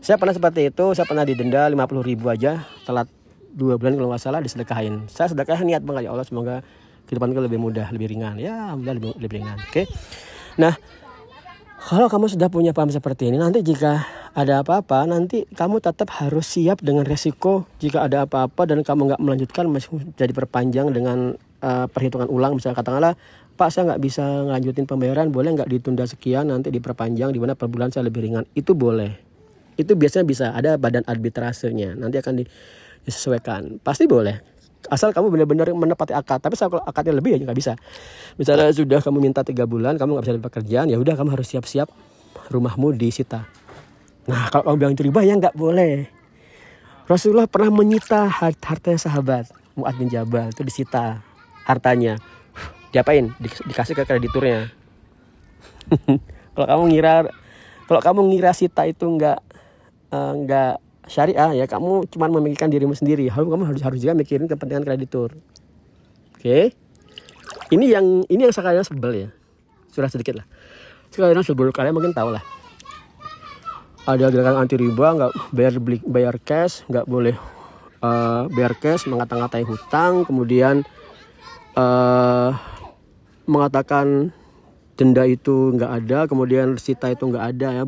Saya 0.00 0.16
pernah 0.16 0.32
seperti 0.32 0.72
itu. 0.72 0.96
Saya 0.96 1.04
pernah 1.04 1.28
didenda 1.28 1.68
50 1.68 2.00
ribu 2.00 2.32
aja. 2.32 2.64
Telat 2.88 3.12
dua 3.52 3.76
bulan 3.76 4.00
kalau 4.00 4.08
nggak 4.08 4.22
salah 4.24 4.40
disedekahin. 4.40 5.04
Saya 5.12 5.36
sedekah 5.36 5.60
niat 5.60 5.84
banget 5.84 6.08
ya 6.08 6.16
Allah 6.16 6.24
semoga 6.24 6.64
kehidupanku 7.04 7.44
lebih 7.44 7.60
mudah 7.60 7.92
lebih 7.92 8.08
ringan. 8.08 8.40
Ya 8.40 8.72
alhamdulillah 8.72 8.96
lebih, 8.96 9.12
lebih 9.20 9.34
ringan. 9.44 9.58
Oke? 9.60 9.84
Okay? 9.84 9.86
nah 10.56 10.72
kalau 11.86 12.10
kamu 12.10 12.26
sudah 12.26 12.50
punya 12.50 12.74
paham 12.74 12.90
seperti 12.90 13.30
ini 13.30 13.38
nanti 13.38 13.62
jika 13.62 14.02
ada 14.34 14.66
apa-apa 14.66 15.06
nanti 15.06 15.46
kamu 15.54 15.78
tetap 15.78 16.10
harus 16.18 16.58
siap 16.58 16.82
dengan 16.82 17.06
resiko 17.06 17.62
jika 17.78 18.02
ada 18.02 18.26
apa-apa 18.26 18.66
dan 18.66 18.82
kamu 18.82 19.14
nggak 19.14 19.22
melanjutkan 19.22 19.70
masih 19.70 20.02
jadi 20.18 20.34
perpanjang 20.34 20.90
dengan 20.90 21.38
uh, 21.62 21.86
perhitungan 21.86 22.26
ulang. 22.26 22.58
Misalnya 22.58 22.82
katakanlah 22.82 23.14
Pak 23.54 23.70
saya 23.70 23.94
nggak 23.94 24.02
bisa 24.02 24.20
ngelanjutin 24.26 24.84
pembayaran 24.84 25.30
boleh 25.30 25.54
nggak 25.54 25.70
ditunda 25.70 26.04
sekian 26.10 26.50
nanti 26.50 26.74
diperpanjang 26.74 27.30
di 27.30 27.38
mana 27.38 27.54
per 27.54 27.70
bulan 27.70 27.94
saya 27.94 28.10
lebih 28.10 28.26
ringan? 28.26 28.44
Itu 28.52 28.74
boleh. 28.74 29.14
Itu 29.78 29.94
biasanya 29.94 30.26
bisa 30.26 30.46
ada 30.58 30.74
badan 30.74 31.06
arbitrasenya 31.06 31.94
nanti 31.94 32.18
akan 32.18 32.42
disesuaikan. 33.06 33.78
Pasti 33.78 34.10
boleh 34.10 34.55
asal 34.88 35.10
kamu 35.10 35.32
benar-benar 35.32 35.70
menepati 35.72 36.12
akad. 36.14 36.38
Tapi 36.42 36.54
kalau 36.56 36.82
akadnya 36.82 37.14
lebih 37.18 37.36
ya 37.36 37.38
nggak 37.42 37.58
bisa. 37.58 37.72
Misalnya 38.40 38.70
sudah 38.72 39.00
kamu 39.02 39.18
minta 39.18 39.42
tiga 39.46 39.66
bulan 39.66 39.98
kamu 39.98 40.18
nggak 40.18 40.24
bisa 40.24 40.34
dapat 40.38 40.46
pekerjaan 40.50 40.86
ya 40.90 40.96
udah 41.00 41.14
kamu 41.14 41.34
harus 41.34 41.48
siap-siap 41.50 41.88
rumahmu 42.50 42.94
disita 42.94 43.48
nah 44.26 44.50
kalau 44.50 44.70
kamu 44.70 44.76
bilang 44.78 44.92
itu 44.98 45.02
riba 45.06 45.20
ya 45.22 45.34
nggak 45.38 45.54
boleh. 45.54 46.10
Rasulullah 47.06 47.46
pernah 47.46 47.70
menyita 47.70 48.26
hartanya 48.26 48.98
sahabat 48.98 49.46
Mu'ad 49.78 49.94
bin 49.94 50.10
Jabal 50.10 50.50
itu 50.50 50.66
disita 50.66 51.22
hartanya. 51.62 52.18
Diapain? 52.90 53.30
Di- 53.38 53.62
dikasih 53.70 53.94
ke 53.94 54.02
krediturnya. 54.02 54.66
Kalau 56.58 56.66
kamu 56.66 56.82
ngira 56.90 57.30
kalau 57.86 58.00
kamu 58.02 58.20
ngira 58.34 58.50
sita 58.50 58.82
itu 58.82 59.06
nggak 59.06 59.38
eh, 60.10 60.32
nggak 60.42 60.74
syariah 61.06 61.62
ya 61.62 61.66
kamu 61.70 62.06
cuma 62.10 62.26
memikirkan 62.30 62.70
dirimu 62.70 62.94
sendiri. 62.94 63.30
Harus 63.30 63.48
kamu 63.48 63.64
harus 63.66 63.82
harus 63.82 63.98
juga 64.02 64.14
mikirin 64.14 64.46
kepentingan 64.50 64.84
kreditur 64.84 65.34
oke? 66.46 66.58
Ini 67.74 67.86
yang 67.98 68.06
ini 68.30 68.40
yang 68.46 68.54
sekarang 68.54 68.86
sebel 68.86 69.26
ya. 69.26 69.28
Sudah 69.90 70.06
sedikit 70.06 70.38
lah. 70.38 70.46
Sekarang 71.10 71.42
sebel 71.42 71.74
kalian 71.74 71.94
mungkin 71.96 72.14
tahu 72.14 72.30
lah. 72.30 72.44
Ada 74.06 74.30
gerakan 74.30 74.62
anti 74.62 74.78
riba 74.78 75.18
nggak 75.18 75.32
bayar 75.50 75.74
beli 75.82 75.98
bayar 76.06 76.38
cash 76.38 76.86
nggak 76.86 77.10
boleh 77.10 77.34
eh, 77.98 78.42
bayar 78.54 78.78
cash 78.78 79.10
mengata-ngatai 79.10 79.66
hutang 79.66 80.22
kemudian 80.22 80.86
eh 81.74 82.50
mengatakan 83.46 84.30
denda 84.94 85.26
itu 85.26 85.74
nggak 85.74 85.92
ada 86.02 86.18
kemudian 86.30 86.78
sita 86.78 87.10
itu 87.10 87.26
nggak 87.26 87.44
ada 87.54 87.68
ya 87.82 87.84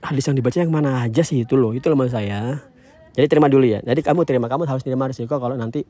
hadis 0.00 0.24
yang 0.28 0.36
dibaca 0.36 0.56
yang 0.56 0.72
mana 0.72 1.04
aja 1.04 1.22
sih? 1.24 1.44
Itu 1.44 1.56
loh 1.56 1.72
itu 1.76 1.86
loh 1.88 1.96
maksud 1.96 2.16
saya. 2.16 2.60
Jadi 3.14 3.26
terima 3.26 3.50
dulu 3.50 3.66
ya. 3.66 3.80
Jadi 3.84 4.00
kamu 4.00 4.24
terima 4.24 4.46
kamu 4.46 4.68
harus 4.68 4.84
terima 4.84 5.08
risiko 5.08 5.36
kalau 5.36 5.56
nanti 5.56 5.84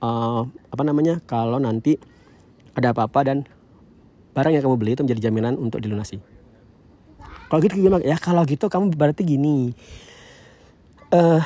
eh, 0.00 0.42
apa 0.46 0.82
namanya 0.82 1.20
kalau 1.24 1.60
nanti 1.60 1.96
ada 2.74 2.94
apa-apa 2.94 3.20
dan 3.26 3.44
barang 4.32 4.52
yang 4.54 4.62
kamu 4.62 4.76
beli 4.78 4.92
itu 4.94 5.02
menjadi 5.04 5.30
jaminan 5.30 5.58
untuk 5.58 5.82
dilunasi. 5.82 6.22
Kalau 7.50 7.60
gitu 7.62 7.82
gimana? 7.82 8.02
Ya 8.06 8.14
kalau 8.16 8.46
gitu 8.46 8.70
kamu 8.70 8.94
berarti 8.94 9.26
gini. 9.26 9.74
Eh 11.10 11.42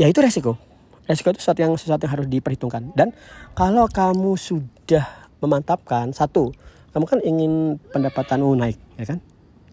ya 0.00 0.06
itu 0.08 0.18
resiko. 0.24 0.56
Resiko 1.04 1.32
itu 1.32 1.40
sesuatu 1.40 1.60
yang 1.64 1.72
sesuatu 1.76 2.04
yang 2.04 2.12
harus 2.20 2.28
diperhitungkan. 2.28 2.92
Dan 2.96 3.12
kalau 3.52 3.88
kamu 3.88 4.36
sudah 4.36 5.28
memantapkan 5.38 6.10
satu 6.10 6.50
kamu 6.92 7.04
kan 7.06 7.20
ingin 7.22 7.52
pendapatanmu 7.94 8.58
naik 8.58 8.78
ya 8.98 9.04
kan 9.06 9.18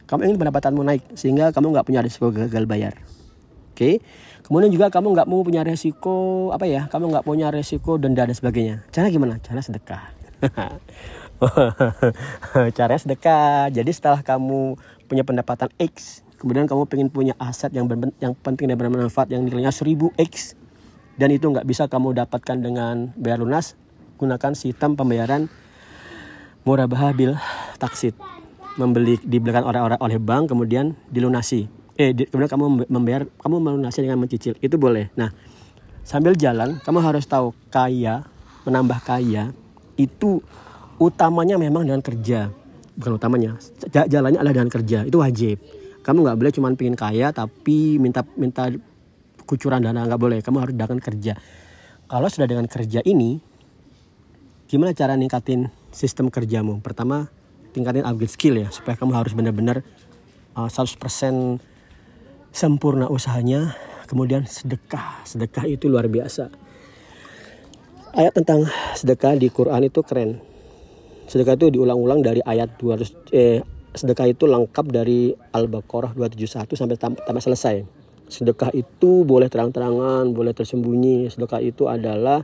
kamu 0.06 0.30
ingin 0.30 0.38
pendapatanmu 0.42 0.82
naik 0.82 1.04
sehingga 1.18 1.52
kamu 1.52 1.76
nggak 1.76 1.86
punya 1.86 2.02
risiko 2.02 2.30
gagal 2.30 2.66
bayar. 2.70 2.94
Oke? 3.76 4.00
Kemudian 4.46 4.70
juga 4.70 4.94
kamu 4.94 5.18
nggak 5.18 5.28
mau 5.28 5.42
punya 5.42 5.66
resiko 5.66 6.50
apa 6.54 6.70
ya 6.70 6.86
kamu 6.88 7.12
nggak 7.12 7.26
punya 7.26 7.50
resiko 7.50 7.98
denda 7.98 8.24
dan 8.24 8.38
sebagainya. 8.38 8.86
Cara 8.94 9.10
gimana? 9.10 9.42
Cara 9.42 9.60
sedekah. 9.60 10.14
Cara 12.78 12.96
sedekah. 12.96 13.74
Jadi 13.74 13.92
setelah 13.92 14.22
kamu 14.22 14.78
punya 15.10 15.26
pendapatan 15.26 15.70
X 15.82 16.26
kemudian 16.46 16.68
kamu 16.68 16.86
pengen 16.86 17.10
punya 17.10 17.34
aset 17.40 17.72
yang 17.72 17.88
berben- 17.88 18.14
yang 18.20 18.36
penting 18.36 18.70
dan 18.70 18.78
bermanfaat 18.78 19.32
yang 19.32 19.42
nilainya 19.42 19.72
1000 19.72 20.12
X 20.20 20.54
dan 21.16 21.32
itu 21.32 21.48
nggak 21.48 21.66
bisa 21.66 21.88
kamu 21.88 22.14
dapatkan 22.14 22.60
dengan 22.60 23.16
bayar 23.16 23.40
lunas 23.40 23.80
gunakan 24.20 24.54
sistem 24.54 25.00
pembayaran 25.00 25.48
murabah 26.68 27.16
bil 27.16 27.40
taksit 27.80 28.14
membeli 28.76 29.16
dibelikan 29.24 29.64
orang-orang 29.64 30.00
oleh 30.00 30.18
bank 30.20 30.52
kemudian 30.52 30.96
dilunasi. 31.08 31.68
Eh 31.96 32.12
di- 32.12 32.28
kemudian 32.28 32.52
kamu 32.52 32.66
membayar 32.92 33.24
kamu 33.40 33.56
melunasi 33.64 34.04
dengan 34.04 34.20
mencicil. 34.20 34.60
Itu 34.60 34.76
boleh. 34.76 35.12
Nah 35.16 35.32
sambil 36.04 36.36
jalan 36.36 36.78
kamu 36.84 37.00
harus 37.02 37.24
tahu 37.26 37.56
kaya 37.72 38.28
menambah 38.68 39.00
kaya 39.02 39.56
itu 39.96 40.44
utamanya 41.00 41.56
memang 41.56 41.88
dengan 41.88 42.04
kerja. 42.04 42.52
Bukan 42.96 43.16
utamanya 43.20 43.60
Ja- 43.92 44.08
jalannya 44.08 44.40
adalah 44.40 44.56
dengan 44.56 44.72
kerja. 44.72 45.08
Itu 45.08 45.24
wajib. 45.24 45.60
Kamu 46.04 46.22
nggak 46.22 46.38
boleh 46.38 46.52
cuma 46.52 46.68
pengen 46.76 47.00
kaya 47.00 47.32
tapi 47.32 47.96
minta 47.98 48.28
minta 48.36 48.68
kucuran 49.48 49.80
dana. 49.80 50.04
Nggak 50.04 50.22
boleh. 50.22 50.40
Kamu 50.44 50.58
harus 50.60 50.76
dengan 50.76 51.00
kerja. 51.00 51.34
Kalau 52.06 52.28
sudah 52.30 52.46
dengan 52.46 52.68
kerja 52.68 53.00
ini 53.08 53.40
gimana 54.68 54.92
cara 54.92 55.16
ningkatin 55.16 55.72
sistem 55.96 56.28
kerjamu? 56.28 56.84
Pertama 56.84 57.32
tingkatin 57.76 58.08
upgrade 58.08 58.32
skill 58.32 58.56
ya 58.56 58.72
supaya 58.72 58.96
kamu 58.96 59.12
harus 59.12 59.36
benar-benar 59.36 59.84
uh, 60.56 60.72
100% 60.72 60.96
sempurna 62.56 63.12
usahanya 63.12 63.76
kemudian 64.08 64.48
sedekah. 64.48 65.20
Sedekah 65.28 65.68
itu 65.68 65.92
luar 65.92 66.08
biasa. 66.08 66.48
Ayat 68.16 68.32
tentang 68.32 68.64
sedekah 68.96 69.36
di 69.36 69.52
Quran 69.52 69.92
itu 69.92 70.00
keren. 70.08 70.40
Sedekah 71.28 71.60
itu 71.60 71.68
diulang-ulang 71.68 72.24
dari 72.24 72.40
ayat 72.40 72.80
200 72.80 73.36
eh 73.36 73.60
sedekah 73.92 74.28
itu 74.32 74.48
lengkap 74.48 74.86
dari 74.92 75.36
Al-Baqarah 75.36 76.16
271 76.16 76.80
sampai 76.80 76.96
tam- 76.96 77.20
sampai 77.20 77.44
selesai. 77.44 77.76
Sedekah 78.32 78.72
itu 78.72 79.28
boleh 79.28 79.52
terang-terangan 79.52 80.32
boleh 80.32 80.56
tersembunyi. 80.56 81.28
Sedekah 81.28 81.60
itu 81.60 81.92
adalah 81.92 82.40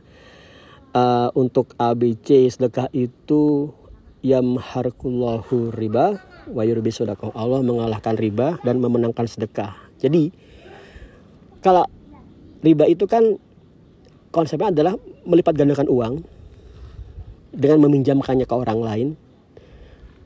uh, 0.92 1.28
untuk 1.32 1.72
ABC 1.80 2.52
sedekah 2.52 2.92
itu 2.92 3.72
yamharkullahu 4.22 5.74
riba 5.74 6.22
wa 6.48 6.62
yurbi 6.62 6.94
sedekah. 6.94 7.34
Allah 7.34 7.60
mengalahkan 7.60 8.14
riba 8.14 8.58
dan 8.62 8.78
memenangkan 8.78 9.26
sedekah. 9.26 9.74
Jadi 9.98 10.30
kalau 11.62 11.86
riba 12.62 12.86
itu 12.86 13.06
kan 13.10 13.38
konsepnya 14.30 14.70
adalah 14.70 14.94
melipat 15.26 15.54
gandakan 15.58 15.90
uang 15.90 16.14
dengan 17.52 17.78
meminjamkannya 17.84 18.46
ke 18.48 18.54
orang 18.54 18.80
lain 18.80 19.08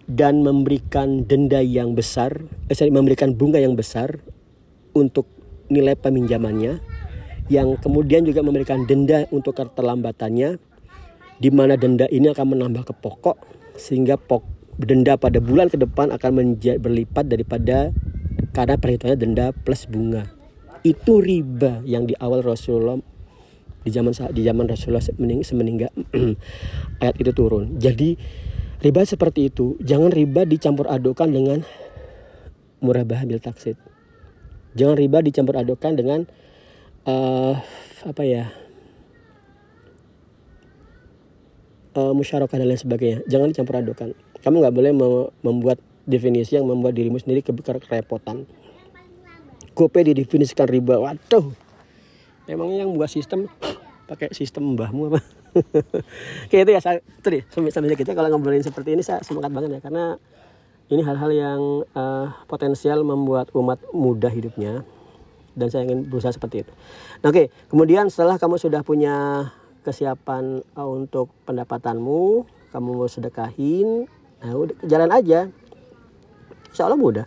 dan 0.07 0.47
memberikan 0.47 1.27
denda 1.27 1.59
yang 1.59 1.99
besar, 1.99 2.47
eh, 2.71 2.93
memberikan 2.93 3.35
bunga 3.35 3.59
yang 3.59 3.75
besar 3.75 4.23
untuk 4.95 5.27
nilai 5.67 5.99
peminjamannya, 5.99 6.79
yang 7.51 7.75
kemudian 7.83 8.23
juga 8.23 8.47
memberikan 8.47 8.87
denda 8.87 9.27
untuk 9.35 9.59
keterlambatannya, 9.59 10.63
di 11.43 11.51
mana 11.51 11.75
denda 11.75 12.07
ini 12.07 12.31
akan 12.31 12.47
menambah 12.55 12.87
ke 12.87 12.95
pokok 12.95 13.56
sehingga 13.77 14.17
pok 14.17 14.45
denda 14.77 15.17
pada 15.17 15.41
bulan 15.41 15.73
ke 15.73 15.81
depan 15.81 16.13
akan 16.13 16.61
berlipat 16.61 17.29
daripada 17.29 17.93
karena 18.53 18.77
perhitungannya 18.77 19.21
denda 19.21 19.47
plus 19.53 19.89
bunga. 19.89 20.29
Itu 20.85 21.21
riba 21.21 21.85
yang 21.85 22.05
di 22.09 22.17
awal 22.17 22.45
Rasulullah 22.45 23.01
di 23.87 23.91
zaman 23.95 24.13
di 24.35 24.43
zaman 24.43 24.67
Rasulullah 24.67 25.05
semening, 25.05 25.47
semeninggal 25.47 25.95
ayat 27.03 27.17
itu 27.23 27.31
turun. 27.31 27.79
Jadi 27.79 28.19
riba 28.83 29.07
seperti 29.07 29.55
itu, 29.55 29.79
jangan 29.79 30.11
riba 30.11 30.43
dicampur 30.43 30.91
adukan 30.91 31.31
dengan 31.31 31.63
murabah 32.83 33.23
bil 33.23 33.39
taksid. 33.39 33.79
Jangan 34.77 34.99
riba 34.99 35.23
dicampur 35.23 35.57
adukan 35.57 35.93
dengan 35.97 36.21
eh, 37.07 37.55
apa 38.05 38.23
ya? 38.27 38.53
Eh, 41.97 42.13
musyarakah 42.13 42.57
dan 42.61 42.69
lain 42.69 42.81
sebagainya. 42.81 43.19
Jangan 43.27 43.51
dicampur 43.51 43.81
adukan. 43.81 44.13
Kamu 44.45 44.57
nggak 44.63 44.75
boleh 44.77 44.93
mem- 44.93 45.31
membuat 45.43 45.81
definisi 46.05 46.55
yang 46.55 46.69
membuat 46.69 46.95
dirimu 46.95 47.17
sendiri 47.19 47.41
ke- 47.43 47.57
kerepotan. 47.57 48.45
Gope 49.73 50.01
didefinisikan 50.05 50.69
riba. 50.69 51.01
Waduh. 51.01 51.53
Emangnya 52.47 52.87
yang 52.87 52.95
buat 52.95 53.11
sistem 53.11 53.51
pakai 54.07 54.31
sistem 54.31 54.79
mbahmu 54.79 55.11
apa? 55.11 55.21
Oke 56.47 56.57
itu 56.63 56.71
ya 56.71 56.79
saya 56.79 57.03
itu 57.03 57.27
deh 57.27 57.43
sambil 57.51 57.75
sambil 57.75 57.99
kita 57.99 58.15
kalau 58.15 58.31
ngobrolin 58.31 58.63
seperti 58.63 58.95
ini 58.95 59.03
saya 59.03 59.19
semangat 59.27 59.51
banget 59.51 59.77
ya 59.77 59.81
karena 59.83 60.15
ini 60.87 61.03
hal-hal 61.03 61.31
yang 61.35 61.61
eh, 61.83 62.27
potensial 62.47 63.03
membuat 63.03 63.51
umat 63.59 63.83
mudah 63.91 64.31
hidupnya 64.31 64.87
dan 65.57 65.73
saya 65.73 65.89
ingin 65.89 66.07
berusaha 66.07 66.31
seperti 66.31 66.63
itu. 66.63 66.73
Nah, 67.25 67.33
Oke, 67.33 67.49
kemudian 67.73 68.13
setelah 68.13 68.37
kamu 68.37 68.61
sudah 68.61 68.85
punya 68.85 69.49
kesiapan 69.87 70.67
eh, 70.67 70.89
untuk 70.91 71.31
pendapatanmu, 71.47 72.43
kamu 72.75 72.91
mau 72.91 73.07
sedekahin, 73.07 74.11
nah 74.43 74.59
udah 74.59 74.75
jalan 74.83 75.11
aja. 75.15 75.47
Insya 76.75 76.91
Allah 76.91 76.99
mudah. 76.99 77.27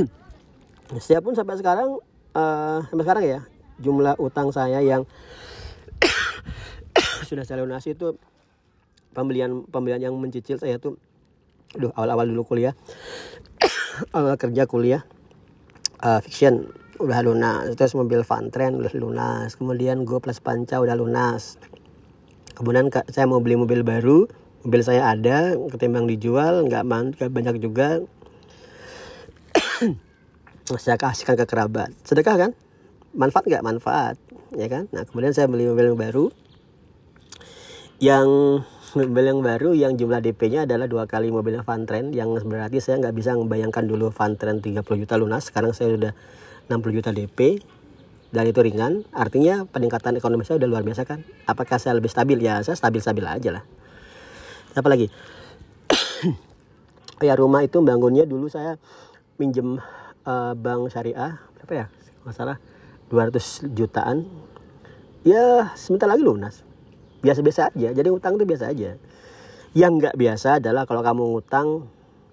Saya 1.04 1.20
pun 1.20 1.36
sampai 1.36 1.60
sekarang 1.60 2.00
eh, 2.32 2.78
sampai 2.88 3.04
sekarang 3.04 3.24
ya 3.24 3.40
jumlah 3.76 4.16
utang 4.16 4.48
saya 4.52 4.80
yang 4.80 5.04
sudah 7.28 7.44
saya 7.44 7.60
lunasi 7.60 7.92
itu 7.92 8.16
pembelian 9.12 9.68
pembelian 9.68 10.00
yang 10.00 10.14
mencicil 10.16 10.56
saya 10.56 10.80
tuh 10.80 10.96
Aduh, 11.76 11.92
awal-awal 11.92 12.24
dulu 12.30 12.56
kuliah 12.56 12.72
awal 14.16 14.38
kerja 14.40 14.64
kuliah 14.64 15.04
eh, 16.00 16.20
fiction 16.24 16.72
udah 16.96 17.20
lunas 17.24 17.76
terus 17.76 17.92
mobil 17.92 18.24
van 18.24 18.48
tren 18.48 18.80
udah 18.80 18.92
lunas 18.96 19.54
kemudian 19.56 20.08
go 20.08 20.20
plus 20.20 20.40
panca 20.40 20.80
udah 20.80 20.96
lunas. 20.96 21.60
Kemudian 22.56 22.88
saya 23.12 23.28
mau 23.28 23.44
beli 23.44 23.60
mobil 23.60 23.84
baru 23.84 24.24
mobil 24.66 24.82
saya 24.82 25.14
ada 25.14 25.54
ketimbang 25.70 26.10
dijual 26.10 26.66
nggak 26.66 26.82
banyak 27.30 27.62
juga. 27.62 28.02
Saya 30.82 30.98
kasihkan 30.98 31.38
ke 31.38 31.46
kerabat. 31.46 31.94
Sedekah 32.02 32.34
kan? 32.34 32.50
Manfaat 33.14 33.46
nggak? 33.46 33.62
Manfaat 33.62 34.18
ya 34.58 34.66
kan? 34.66 34.90
Nah 34.90 35.06
kemudian 35.06 35.30
saya 35.30 35.46
beli 35.46 35.70
mobil 35.70 35.94
yang 35.94 36.00
baru. 36.00 36.24
Yang 38.02 38.28
mobil 38.98 39.24
yang 39.24 39.40
baru 39.46 39.70
yang 39.78 39.92
jumlah 39.94 40.18
DP-nya 40.18 40.66
adalah 40.66 40.90
dua 40.90 41.06
kali 41.06 41.30
mobilnya 41.30 41.62
Trend 41.62 42.10
yang 42.16 42.34
berarti 42.34 42.82
saya 42.82 42.98
nggak 42.98 43.14
bisa 43.14 43.38
membayangkan 43.38 43.86
dulu 43.86 44.10
Trend 44.10 44.66
30 44.66 44.82
juta 44.82 45.14
lunas. 45.14 45.46
Sekarang 45.46 45.70
saya 45.70 45.94
sudah 45.94 46.12
60 46.66 46.96
juta 46.96 47.10
DP 47.14 47.62
dan 48.34 48.44
itu 48.46 48.60
ringan. 48.62 49.06
Artinya 49.14 49.64
peningkatan 49.70 50.18
ekonomi 50.18 50.42
saya 50.42 50.58
udah 50.62 50.68
luar 50.68 50.82
biasa 50.82 51.06
kan? 51.06 51.22
Apakah 51.46 51.78
saya 51.78 51.94
lebih 51.96 52.10
stabil? 52.10 52.38
Ya 52.42 52.58
saya 52.66 52.74
stabil-stabil 52.74 53.24
aja 53.24 53.50
lah. 53.60 53.64
Apa 54.76 54.92
lagi 54.92 55.08
oh 57.16 57.24
ya 57.28 57.34
rumah 57.36 57.64
itu 57.64 57.80
bangunnya 57.80 58.28
dulu 58.28 58.50
saya 58.50 58.76
minjem 59.40 59.80
uh, 60.28 60.52
bank 60.56 60.92
syariah 60.92 61.40
berapa 61.56 61.72
ya? 61.72 61.86
Masalah 62.26 62.58
200 63.08 63.70
jutaan. 63.72 64.26
Ya 65.22 65.70
sebentar 65.78 66.10
lagi 66.10 66.22
lunas. 66.22 66.62
Biasa-biasa 67.22 67.74
aja. 67.74 67.88
Jadi 67.94 68.08
utang 68.10 68.38
itu 68.38 68.46
biasa 68.46 68.70
aja. 68.70 68.98
Yang 69.74 69.92
nggak 70.02 70.14
biasa 70.18 70.62
adalah 70.62 70.86
kalau 70.86 71.02
kamu 71.02 71.22
ngutang 71.34 71.68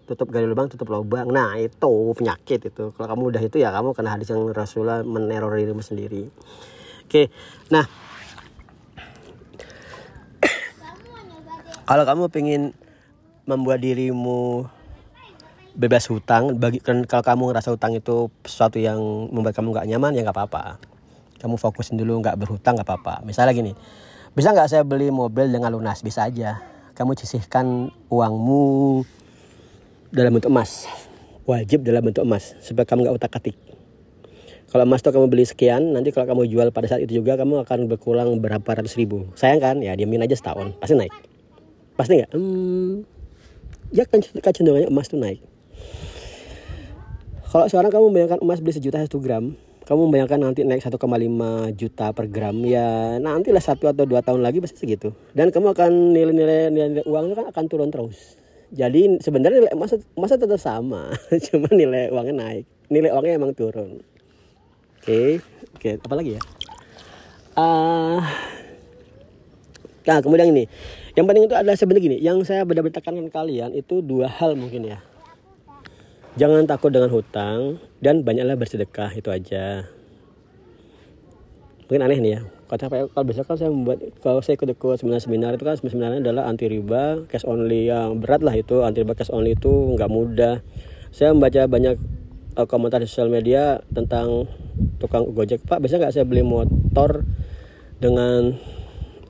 tutup 0.03 0.27
gali 0.29 0.43
lubang 0.43 0.67
tutup 0.67 0.91
lubang 0.91 1.31
nah 1.31 1.55
itu 1.55 2.11
penyakit 2.15 2.59
itu. 2.67 2.91
Kalau 2.91 3.07
kamu 3.07 3.23
udah 3.35 3.41
itu 3.43 3.57
ya 3.59 3.71
kamu 3.71 3.95
kena 3.95 4.15
hadis 4.15 4.31
yang 4.31 4.43
Rasulullah 4.51 5.01
meneror 5.01 5.55
dirimu 5.55 5.79
sendiri. 5.79 6.27
Oke 7.07 7.31
nah. 7.71 7.87
Kalau 11.83 12.07
kamu 12.07 12.31
pengen 12.31 12.71
membuat 13.43 13.83
dirimu 13.83 14.71
bebas 15.73 16.07
hutang 16.07 16.55
bagi 16.61 16.79
kan 16.79 17.03
kalau 17.03 17.25
kamu 17.25 17.43
ngerasa 17.51 17.73
hutang 17.73 17.97
itu 17.97 18.29
sesuatu 18.45 18.77
yang 18.77 19.01
membuat 19.33 19.57
kamu 19.57 19.73
nggak 19.73 19.87
nyaman 19.91 20.15
ya 20.15 20.21
nggak 20.23 20.35
apa-apa. 20.35 20.79
Kamu 21.43 21.59
fokusin 21.59 21.99
dulu 21.99 22.23
nggak 22.23 22.39
berhutang 22.39 22.79
nggak 22.79 22.87
apa-apa. 22.87 23.27
Misalnya 23.27 23.51
gini 23.51 23.73
bisa 24.31 24.55
nggak 24.55 24.69
saya 24.71 24.83
beli 24.87 25.11
mobil 25.11 25.51
dengan 25.51 25.75
lunas? 25.75 25.99
Bisa 26.01 26.27
aja. 26.27 26.63
Kamu 26.93 27.17
sisihkan 27.17 27.91
uangmu 28.07 29.01
dalam 30.13 30.37
bentuk 30.37 30.53
emas. 30.53 30.85
Wajib 31.43 31.83
dalam 31.83 32.05
bentuk 32.05 32.23
emas 32.23 32.55
supaya 32.63 32.87
kamu 32.87 33.03
nggak 33.09 33.17
utak 33.19 33.35
atik 33.35 33.57
kalau 34.73 34.89
emas 34.89 35.05
itu 35.05 35.13
kamu 35.13 35.29
beli 35.29 35.45
sekian 35.45 35.93
nanti 35.93 36.09
kalau 36.09 36.25
kamu 36.25 36.49
jual 36.49 36.73
pada 36.73 36.89
saat 36.89 37.05
itu 37.05 37.21
juga 37.21 37.37
kamu 37.37 37.61
akan 37.61 37.85
berkurang 37.85 38.33
berapa 38.41 38.65
ratus 38.65 38.97
ribu. 38.97 39.29
Sayang 39.37 39.61
kan? 39.61 39.77
Ya 39.85 39.93
diamin 39.93 40.25
aja 40.25 40.33
setahun 40.33 40.73
pasti 40.81 40.97
naik. 40.97 41.13
Pasti 41.93 42.17
nggak? 42.17 42.33
Hmm, 42.33 43.05
ya 43.93 44.01
kan 44.09 44.25
kecenderungannya 44.25 44.89
emas 44.89 45.13
tuh 45.13 45.21
naik. 45.21 45.45
Kalau 47.53 47.69
sekarang 47.69 47.93
kamu 47.93 48.05
bayangkan 48.17 48.39
emas 48.41 48.65
beli 48.65 48.73
sejuta 48.73 48.97
satu 48.97 49.21
gram 49.21 49.53
kamu 49.85 50.09
bayangkan 50.09 50.41
nanti 50.41 50.65
naik 50.65 50.81
1,5 50.81 50.97
juta 51.77 52.09
per 52.09 52.25
gram 52.33 52.57
ya 52.65 53.21
nantilah 53.21 53.61
satu 53.61 53.93
atau 53.93 54.09
dua 54.09 54.25
tahun 54.25 54.41
lagi 54.41 54.57
pasti 54.57 54.81
segitu. 54.81 55.13
Dan 55.37 55.53
kamu 55.53 55.77
akan 55.77 56.17
nilai-nilai 56.17 56.73
nilai 56.73 57.05
uangnya 57.05 57.45
kan 57.45 57.45
akan 57.53 57.63
turun 57.69 57.93
terus 57.93 58.41
jadi 58.73 59.21
sebenarnya 59.21 59.69
nilai 59.69 59.73
emas 59.77 59.93
emasnya 60.17 60.49
tetap 60.49 60.57
sama 60.57 61.13
cuma 61.49 61.69
nilai 61.69 62.09
uangnya 62.09 62.35
naik. 62.35 62.65
Nilai 62.89 63.13
uangnya 63.13 63.37
emang 63.37 63.53
turun. 63.53 64.01
Oke 64.97 65.05
okay. 65.05 65.29
oke 65.77 65.77
okay. 65.77 65.93
apa 66.01 66.13
lagi 66.17 66.31
ya? 66.35 66.41
Uh, 67.53 68.19
nah 70.09 70.17
kemudian 70.25 70.49
ini. 70.49 70.65
Yang 71.13 71.25
penting 71.29 71.43
itu 71.45 71.53
adalah 71.53 71.77
sebenarnya 71.77 72.03
gini 72.09 72.17
yang 72.25 72.41
saya 72.41 72.65
benar-benar 72.65 72.97
tekankan 72.97 73.29
kalian 73.29 73.77
itu 73.77 74.01
dua 74.01 74.25
hal 74.25 74.57
mungkin 74.57 74.89
ya. 74.89 74.97
Jangan 76.33 76.65
takut 76.65 76.89
dengan 76.89 77.13
hutang 77.13 77.77
dan 78.01 78.25
banyaklah 78.25 78.57
bersedekah 78.57 79.13
itu 79.13 79.29
aja. 79.29 79.85
Mungkin 81.85 82.01
aneh 82.01 82.17
nih 82.17 82.31
ya 82.33 82.41
ya, 82.81 83.05
kalau 83.11 83.25
biasa 83.27 83.41
kan 83.45 83.55
saya 83.59 83.69
membuat 83.69 83.99
kalau 84.23 84.41
saya 84.41 84.57
ikut 84.57 84.69
ikut 84.73 84.97
seminar 84.97 85.21
seminar 85.21 85.51
itu 85.53 85.63
kan 85.67 85.77
seminarnya 85.77 86.19
adalah 86.25 86.49
anti 86.49 86.65
riba 86.65 87.27
cash 87.29 87.45
only 87.45 87.91
yang 87.91 88.17
berat 88.17 88.41
lah 88.41 88.55
itu. 88.57 88.81
Anti 88.81 89.05
riba 89.05 89.13
cash 89.13 89.29
only 89.29 89.53
itu 89.53 89.69
nggak 89.69 90.09
mudah. 90.09 90.65
Saya 91.13 91.35
membaca 91.37 91.69
banyak 91.69 91.95
uh, 92.57 92.65
komentar 92.65 93.01
di 93.01 93.07
sosial 93.09 93.29
media 93.29 93.81
tentang 93.93 94.49
tukang 94.97 95.29
gojek. 95.31 95.61
Pak 95.65 95.83
bisa 95.83 96.01
nggak 96.01 96.13
saya 96.15 96.25
beli 96.25 96.41
motor 96.41 97.21
dengan 98.01 98.57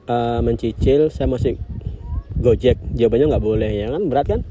uh, 0.07 0.39
mencicil? 0.39 1.11
Saya 1.11 1.27
masih 1.27 1.59
Gojek. 2.43 2.75
Jawabannya 2.97 3.31
nggak 3.31 3.45
boleh 3.45 3.71
ya 3.71 3.87
kan? 3.93 4.03
Berat 4.11 4.25
kan? 4.27 4.41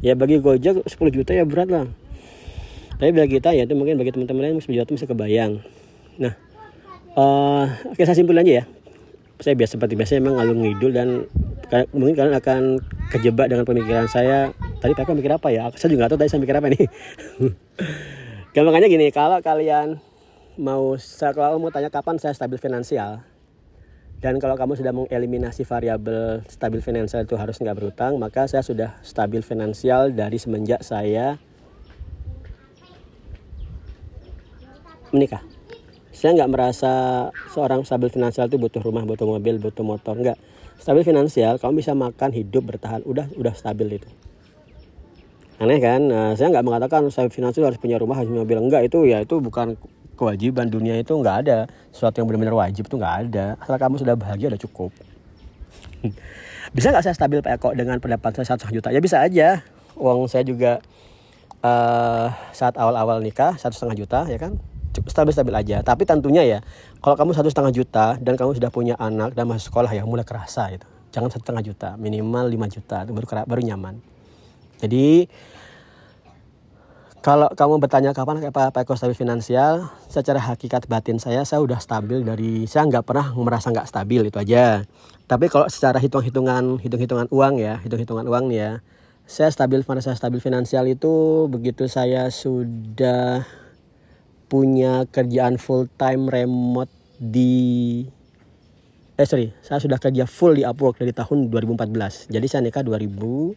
Ya 0.00 0.14
bagi 0.14 0.38
Gojek 0.38 0.86
10 0.86 1.16
juta 1.16 1.34
ya 1.34 1.42
berat 1.42 1.68
lah. 1.68 1.86
Tapi 3.00 3.10
bagi 3.16 3.40
kita 3.40 3.56
ya 3.56 3.64
itu 3.64 3.74
mungkin 3.74 3.96
bagi 3.96 4.12
teman-teman 4.12 4.52
lain 4.52 4.60
10 4.60 4.70
juta 4.70 4.92
bisa 4.92 5.08
kebayang. 5.08 5.64
Nah 6.20 6.36
uh, 7.16 7.64
oke 7.90 8.02
saya 8.02 8.16
simpul 8.18 8.36
aja 8.36 8.62
ya. 8.62 8.64
Saya 9.40 9.56
biasa 9.56 9.80
seperti 9.80 9.96
biasa 9.96 10.20
memang 10.20 10.36
ngalung 10.36 10.60
ngidul 10.60 10.92
dan 10.92 11.08
mungkin 11.96 12.12
kalian 12.18 12.36
akan 12.36 12.60
kejebak 13.08 13.48
dengan 13.48 13.64
pemikiran 13.64 14.04
saya. 14.10 14.52
Tadi 14.82 14.92
Pak 14.92 15.16
mikir 15.16 15.32
apa 15.32 15.48
ya? 15.48 15.70
Saya 15.76 15.94
juga 15.94 16.06
gak 16.06 16.16
tahu 16.16 16.20
tadi 16.24 16.30
saya 16.30 16.40
mikir 16.44 16.56
apa 16.56 16.68
nih. 16.68 16.84
Gampangnya 18.54 18.90
gini 18.90 19.08
kalau 19.14 19.38
kalian 19.40 20.02
mau 20.60 20.98
saya 21.00 21.32
kalau 21.32 21.56
mau 21.56 21.72
tanya 21.72 21.88
kapan 21.88 22.20
saya 22.20 22.36
stabil 22.36 22.60
finansial 22.60 23.24
dan 24.20 24.36
kalau 24.36 24.52
kamu 24.52 24.76
sudah 24.76 24.92
mengeliminasi 24.92 25.64
variabel 25.64 26.44
stabil 26.44 26.84
finansial 26.84 27.24
itu 27.24 27.40
harus 27.40 27.56
nggak 27.56 27.72
berutang, 27.72 28.20
maka 28.20 28.44
saya 28.44 28.60
sudah 28.60 29.00
stabil 29.00 29.40
finansial 29.40 30.12
dari 30.12 30.36
semenjak 30.36 30.84
saya 30.84 31.40
menikah. 35.08 35.40
Saya 36.20 36.36
nggak 36.36 36.52
merasa 36.52 36.92
seorang 37.48 37.80
stabil 37.80 38.12
finansial 38.12 38.44
itu 38.52 38.60
butuh 38.60 38.84
rumah, 38.84 39.08
butuh 39.08 39.24
mobil, 39.24 39.56
butuh 39.56 39.80
motor. 39.80 40.20
Nggak. 40.20 40.36
Stabil 40.76 41.00
finansial, 41.00 41.56
kamu 41.56 41.80
bisa 41.80 41.96
makan, 41.96 42.36
hidup, 42.36 42.68
bertahan. 42.68 43.00
Udah, 43.08 43.24
udah 43.40 43.56
stabil 43.56 43.96
itu. 43.96 44.08
Aneh 45.56 45.80
kan? 45.80 46.04
Nah, 46.04 46.36
saya 46.36 46.52
nggak 46.52 46.64
mengatakan 46.64 47.08
stabil 47.08 47.32
finansial 47.32 47.72
harus 47.72 47.80
punya 47.80 47.96
rumah, 47.96 48.20
harus 48.20 48.28
punya 48.28 48.44
mobil. 48.44 48.60
Enggak, 48.60 48.84
itu 48.84 49.08
ya 49.08 49.24
itu 49.24 49.40
bukan 49.40 49.80
kewajiban 50.20 50.68
dunia 50.68 51.00
itu 51.00 51.16
nggak 51.16 51.48
ada 51.48 51.58
sesuatu 51.88 52.20
yang 52.20 52.28
benar-benar 52.28 52.52
wajib 52.52 52.84
itu 52.84 52.96
nggak 53.00 53.16
ada 53.24 53.56
asal 53.56 53.80
kamu 53.80 53.96
sudah 53.96 54.12
bahagia 54.20 54.52
udah 54.52 54.60
cukup 54.60 54.92
bisa 56.76 56.92
nggak 56.92 57.04
saya 57.08 57.16
stabil 57.16 57.40
pak 57.40 57.56
Eko 57.56 57.72
dengan 57.72 57.96
pendapatan 57.96 58.44
saya 58.44 58.60
satu 58.60 58.68
juta 58.68 58.92
ya 58.92 59.00
bisa 59.00 59.24
aja 59.24 59.64
uang 59.96 60.28
saya 60.28 60.44
juga 60.44 60.84
uh, 61.64 62.28
saat 62.52 62.76
awal-awal 62.76 63.24
nikah 63.24 63.56
satu 63.56 63.72
setengah 63.72 63.96
juta 64.04 64.20
ya 64.28 64.36
kan 64.36 64.60
stabil-stabil 65.06 65.54
aja. 65.54 65.80
Tapi 65.80 66.04
tentunya 66.04 66.42
ya 66.44 66.58
kalau 67.00 67.16
kamu 67.16 67.32
satu 67.32 67.48
setengah 67.48 67.72
juta 67.72 68.06
dan 68.20 68.36
kamu 68.36 68.56
sudah 68.56 68.70
punya 68.72 68.94
anak 69.00 69.32
dan 69.32 69.48
masuk 69.48 69.72
sekolah 69.72 69.92
ya 69.92 70.04
mulai 70.04 70.24
kerasa 70.26 70.68
itu 70.72 70.88
jangan 71.10 71.28
satu 71.30 71.42
setengah 71.42 71.64
juta 71.66 71.88
minimal 71.98 72.46
5 72.46 72.74
juta 72.74 72.96
itu 73.06 73.12
baru 73.14 73.26
baru 73.46 73.62
nyaman. 73.66 73.94
Jadi 74.80 75.28
kalau 77.20 77.52
kamu 77.52 77.84
bertanya 77.84 78.16
kapan 78.16 78.40
apa 78.48 78.72
Pak 78.72 78.88
Eko 78.88 78.96
stabil 78.96 79.12
finansial, 79.12 79.92
secara 80.08 80.40
hakikat 80.40 80.88
batin 80.88 81.20
saya, 81.20 81.44
saya 81.44 81.60
udah 81.60 81.76
stabil 81.76 82.24
dari 82.24 82.64
saya 82.64 82.88
nggak 82.88 83.04
pernah 83.04 83.36
merasa 83.36 83.68
nggak 83.68 83.84
stabil 83.84 84.24
itu 84.24 84.40
aja. 84.40 84.88
Tapi 85.28 85.52
kalau 85.52 85.68
secara 85.68 86.00
hitung-hitungan 86.00 86.80
hitung-hitungan 86.80 87.28
uang 87.28 87.60
ya, 87.60 87.76
hitung-hitungan 87.84 88.24
uang 88.24 88.48
nih 88.48 88.58
ya, 88.64 88.72
saya 89.28 89.52
stabil 89.52 89.84
pada 89.84 90.00
saya 90.00 90.16
stabil 90.16 90.40
finansial 90.40 90.88
itu 90.88 91.44
begitu 91.52 91.92
saya 91.92 92.32
sudah 92.32 93.44
punya 94.50 95.06
kerjaan 95.06 95.56
full 95.62 95.86
time 95.94 96.26
remote 96.26 96.90
di 97.22 98.02
eh 99.14 99.26
sorry 99.28 99.54
saya 99.62 99.78
sudah 99.78 100.02
kerja 100.02 100.26
full 100.26 100.58
di 100.58 100.66
Upwork 100.66 100.98
dari 100.98 101.14
tahun 101.14 101.54
2014 101.54 102.34
jadi 102.34 102.46
saya 102.50 102.66
nikah 102.66 102.82
2006 102.82 103.54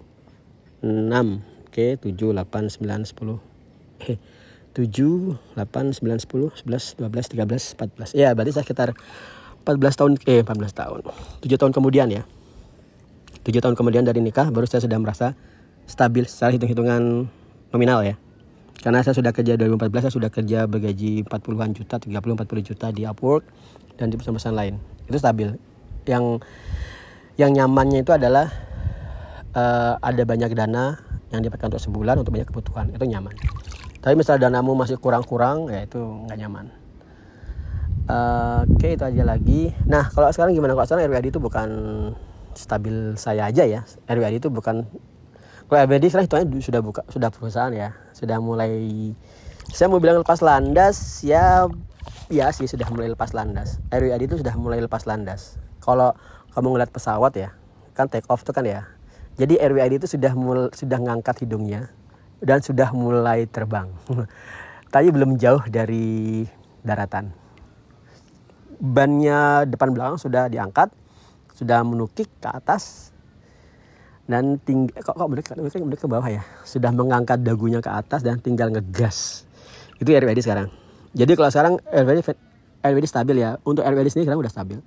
oke 0.86 1.74
okay, 1.74 1.98
7 1.98 2.14
8 2.14 2.78
9 2.78 3.10
10 3.10 4.14
eh 4.14 4.18
7, 4.74 5.38
8, 5.54 6.02
9, 6.02 6.26
10, 6.26 6.66
11, 6.66 6.98
12, 6.98 7.30
13, 7.30 7.78
14. 7.78 8.18
Ya, 8.18 8.34
berarti 8.34 8.52
saya 8.58 8.66
sekitar 8.66 8.98
14 9.62 9.94
tahun 9.94 10.12
eh 10.26 10.42
14 10.42 10.74
tahun. 10.74 11.00
7 11.46 11.62
tahun 11.62 11.72
kemudian 11.78 12.10
ya. 12.10 12.26
7 13.46 13.54
tahun 13.62 13.78
kemudian 13.78 14.02
dari 14.02 14.20
nikah 14.20 14.50
baru 14.50 14.66
saya 14.66 14.82
sudah 14.82 14.98
merasa 14.98 15.38
stabil 15.86 16.26
secara 16.26 16.58
hitung-hitungan 16.58 17.30
nominal 17.70 18.02
ya. 18.02 18.18
Karena 18.84 19.00
saya 19.00 19.16
sudah 19.16 19.32
kerja 19.32 19.56
2014 19.56 20.04
saya 20.04 20.14
sudah 20.14 20.28
kerja 20.28 20.68
bergaji 20.68 21.24
40-an 21.24 21.72
juta, 21.72 21.96
30 22.04 22.12
40 22.12 22.68
juta 22.68 22.88
di 22.92 23.08
Upwork 23.08 23.48
dan 23.96 24.12
di 24.12 24.20
perusahaan-perusahaan 24.20 24.60
lain. 24.60 24.76
Itu 25.08 25.16
stabil. 25.16 25.56
Yang 26.04 26.44
yang 27.40 27.56
nyamannya 27.56 28.04
itu 28.04 28.12
adalah 28.12 28.52
uh, 29.56 29.96
ada 30.04 30.22
banyak 30.28 30.52
dana 30.52 31.00
yang 31.32 31.40
didapatkan 31.40 31.72
untuk 31.72 31.82
sebulan 31.82 32.20
untuk 32.20 32.36
banyak 32.36 32.52
kebutuhan. 32.52 32.92
Itu 32.92 33.08
nyaman 33.08 33.34
tapi 34.04 34.20
misalnya 34.20 34.52
danamu 34.52 34.76
masih 34.76 35.00
kurang-kurang 35.00 35.72
ya 35.72 35.88
itu 35.88 35.96
nggak 35.98 36.38
nyaman 36.44 36.66
uh, 38.12 38.68
oke 38.68 38.76
okay, 38.76 39.00
itu 39.00 39.04
aja 39.08 39.24
lagi 39.24 39.72
nah 39.88 40.12
kalau 40.12 40.28
sekarang 40.36 40.52
gimana 40.52 40.76
kalau 40.76 40.84
sekarang 40.84 41.08
RWAD 41.08 41.32
itu 41.32 41.40
bukan 41.40 41.70
stabil 42.52 43.16
saya 43.16 43.48
aja 43.48 43.64
ya 43.64 43.88
RWAD 44.12 44.44
itu 44.44 44.52
bukan 44.52 44.84
kalau 45.68 45.80
RWAD 45.88 46.06
sekarang 46.12 46.28
itu 46.52 46.70
sudah 46.70 46.82
buka 46.84 47.02
sudah 47.10 47.30
perusahaan 47.32 47.74
ya. 47.74 47.96
Sudah 48.12 48.38
mulai 48.44 48.72
saya 49.72 49.88
mau 49.88 49.98
bilang 50.04 50.22
lepas 50.22 50.44
landas 50.44 51.24
ya 51.24 51.66
ya 52.28 52.52
sih 52.52 52.68
sudah 52.68 52.86
mulai 52.92 53.12
lepas 53.12 53.32
landas. 53.32 53.80
RWAD 53.90 54.22
itu 54.28 54.36
sudah 54.40 54.54
mulai 54.60 54.84
lepas 54.84 55.08
landas. 55.08 55.58
Kalau 55.80 56.14
kamu 56.54 56.78
ngeliat 56.78 56.92
pesawat 56.92 57.34
ya 57.40 57.50
kan 57.94 58.10
take 58.10 58.28
off 58.28 58.44
tuh 58.44 58.52
kan 58.52 58.66
ya. 58.66 58.90
Jadi 59.40 59.58
RWAD 59.58 60.04
itu 60.04 60.08
sudah 60.10 60.34
mul 60.38 60.70
sudah 60.74 61.00
ngangkat 61.02 61.46
hidungnya 61.46 61.90
dan 62.44 62.62
sudah 62.62 62.92
mulai 62.94 63.48
terbang. 63.50 63.90
Tapi 64.94 65.10
belum 65.10 65.42
jauh 65.42 65.64
dari 65.72 66.46
daratan. 66.86 67.34
Bannya 68.84 69.64
depan 69.66 69.96
belakang 69.96 70.20
sudah 70.20 70.52
diangkat 70.52 70.92
sudah 71.54 71.86
menukik 71.86 72.28
ke 72.42 72.50
atas 72.50 73.13
dan 74.24 74.56
tinggi 74.64 74.96
kok 74.96 75.20
kok 75.20 75.28
mendekat 75.28 75.60
mendekat 75.60 76.00
ke 76.00 76.08
bawah 76.08 76.28
ya? 76.28 76.44
Sudah 76.64 76.96
mengangkat 76.96 77.44
dagunya 77.44 77.84
ke 77.84 77.92
atas 77.92 78.24
dan 78.24 78.40
tinggal 78.40 78.72
ngegas. 78.72 79.44
Itu 80.00 80.10
RWD 80.16 80.40
sekarang. 80.40 80.72
Jadi 81.12 81.32
kalau 81.36 81.52
sekarang 81.52 81.74
RWD 81.92 82.20
RWD 82.84 83.06
stabil 83.08 83.36
ya. 83.44 83.60
Untuk 83.68 83.84
RWD 83.84 84.08
sendiri 84.12 84.32
sekarang 84.32 84.44
udah 84.44 84.54
stabil. 84.54 84.80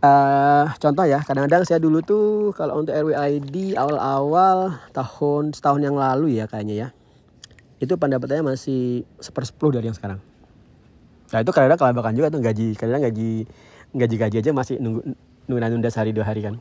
Uh, 0.00 0.64
contoh 0.80 1.04
ya 1.04 1.20
kadang-kadang 1.20 1.68
saya 1.68 1.76
dulu 1.76 2.00
tuh 2.00 2.56
kalau 2.56 2.80
untuk 2.80 2.96
RWID 2.96 3.76
awal-awal 3.76 4.80
tahun 4.96 5.52
setahun 5.52 5.84
yang 5.84 6.00
lalu 6.00 6.40
ya 6.40 6.48
kayaknya 6.48 6.74
ya. 6.74 6.88
Itu 7.76 8.00
pendapatannya 8.00 8.56
masih 8.56 9.04
sepersepuluh 9.20 9.76
dari 9.76 9.92
yang 9.92 9.96
sekarang. 9.96 10.24
Nah 11.30 11.38
itu 11.44 11.52
kadang-kadang 11.52 11.80
kelabakan 11.84 12.12
juga 12.16 12.28
tuh 12.32 12.40
gaji, 12.40 12.66
kadang 12.80 13.04
gaji 13.04 13.44
gaji-gaji 13.92 14.36
aja 14.40 14.50
masih 14.56 14.80
nunggu 14.80 15.00
nunda-nunda 15.44 15.92
sehari 15.92 16.16
dua 16.16 16.24
hari 16.24 16.48
kan. 16.48 16.56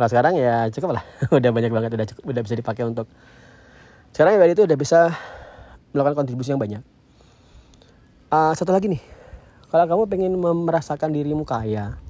Kalau 0.00 0.08
sekarang 0.16 0.32
ya 0.40 0.64
cukup 0.72 0.96
lah, 0.96 1.04
udah 1.28 1.50
banyak 1.52 1.68
banget, 1.68 1.90
udah 1.92 2.08
cukup, 2.08 2.32
udah 2.32 2.40
bisa 2.40 2.56
dipakai 2.56 2.88
untuk. 2.88 3.04
Sekarang 4.16 4.40
ya 4.40 4.48
itu 4.48 4.64
udah 4.64 4.78
bisa 4.80 5.12
melakukan 5.92 6.24
kontribusi 6.24 6.56
yang 6.56 6.56
banyak. 6.56 6.80
Uh, 8.32 8.56
satu 8.56 8.72
lagi 8.72 8.88
nih, 8.88 9.02
kalau 9.68 9.84
kamu 9.84 10.02
pengen 10.08 10.32
merasakan 10.40 11.12
dirimu 11.12 11.44
kaya, 11.44 12.00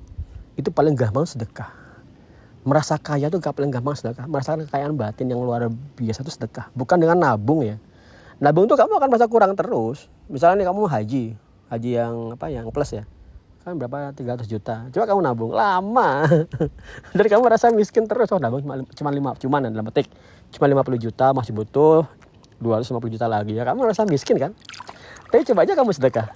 itu 0.55 0.71
paling 0.71 0.95
gampang 0.95 1.27
sedekah. 1.27 1.75
Merasa 2.63 2.95
kaya 2.95 3.27
tuh 3.27 3.43
gak 3.43 3.59
paling 3.59 3.75
gampang 3.75 3.99
sedekah. 3.99 4.31
Merasakan 4.31 4.71
kekayaan 4.71 4.95
batin 4.95 5.27
yang 5.27 5.43
luar 5.43 5.67
biasa 5.99 6.23
itu 6.23 6.31
sedekah. 6.31 6.71
Bukan 6.79 6.95
dengan 6.95 7.19
nabung 7.19 7.67
ya. 7.67 7.75
Nabung 8.39 8.71
tuh 8.71 8.79
kamu 8.79 9.03
akan 9.03 9.09
merasa 9.11 9.27
kurang 9.27 9.59
terus. 9.59 10.07
Misalnya 10.31 10.63
nih 10.63 10.67
kamu 10.71 10.81
haji, 10.87 11.25
haji 11.75 11.91
yang 11.91 12.39
apa 12.39 12.55
yang 12.55 12.71
plus 12.71 12.95
ya 12.95 13.03
kan 13.61 13.77
berapa? 13.77 14.17
300 14.17 14.49
juta. 14.49 14.89
Coba 14.89 15.05
kamu 15.05 15.21
nabung. 15.21 15.53
Lama. 15.53 16.25
Dari 17.17 17.29
kamu 17.29 17.45
merasa 17.45 17.69
miskin 17.69 18.09
terus. 18.09 18.33
Oh 18.33 18.41
nabung 18.41 18.65
cuma 18.65 18.81
cuma 18.97 19.11
lima 19.13 19.31
cuma 19.37 19.57
dalam 19.61 19.85
petik. 19.93 20.09
Cuma 20.51 20.67
50 20.67 20.97
juta 20.97 21.31
masih 21.37 21.53
butuh 21.53 22.09
250 22.59 23.15
juta 23.15 23.27
lagi. 23.29 23.53
Ya 23.55 23.69
kamu 23.69 23.85
merasa 23.85 24.09
miskin 24.09 24.41
kan? 24.41 24.53
Tapi 25.29 25.45
coba 25.47 25.69
aja 25.69 25.77
kamu 25.77 25.93
sedekah. 25.93 26.33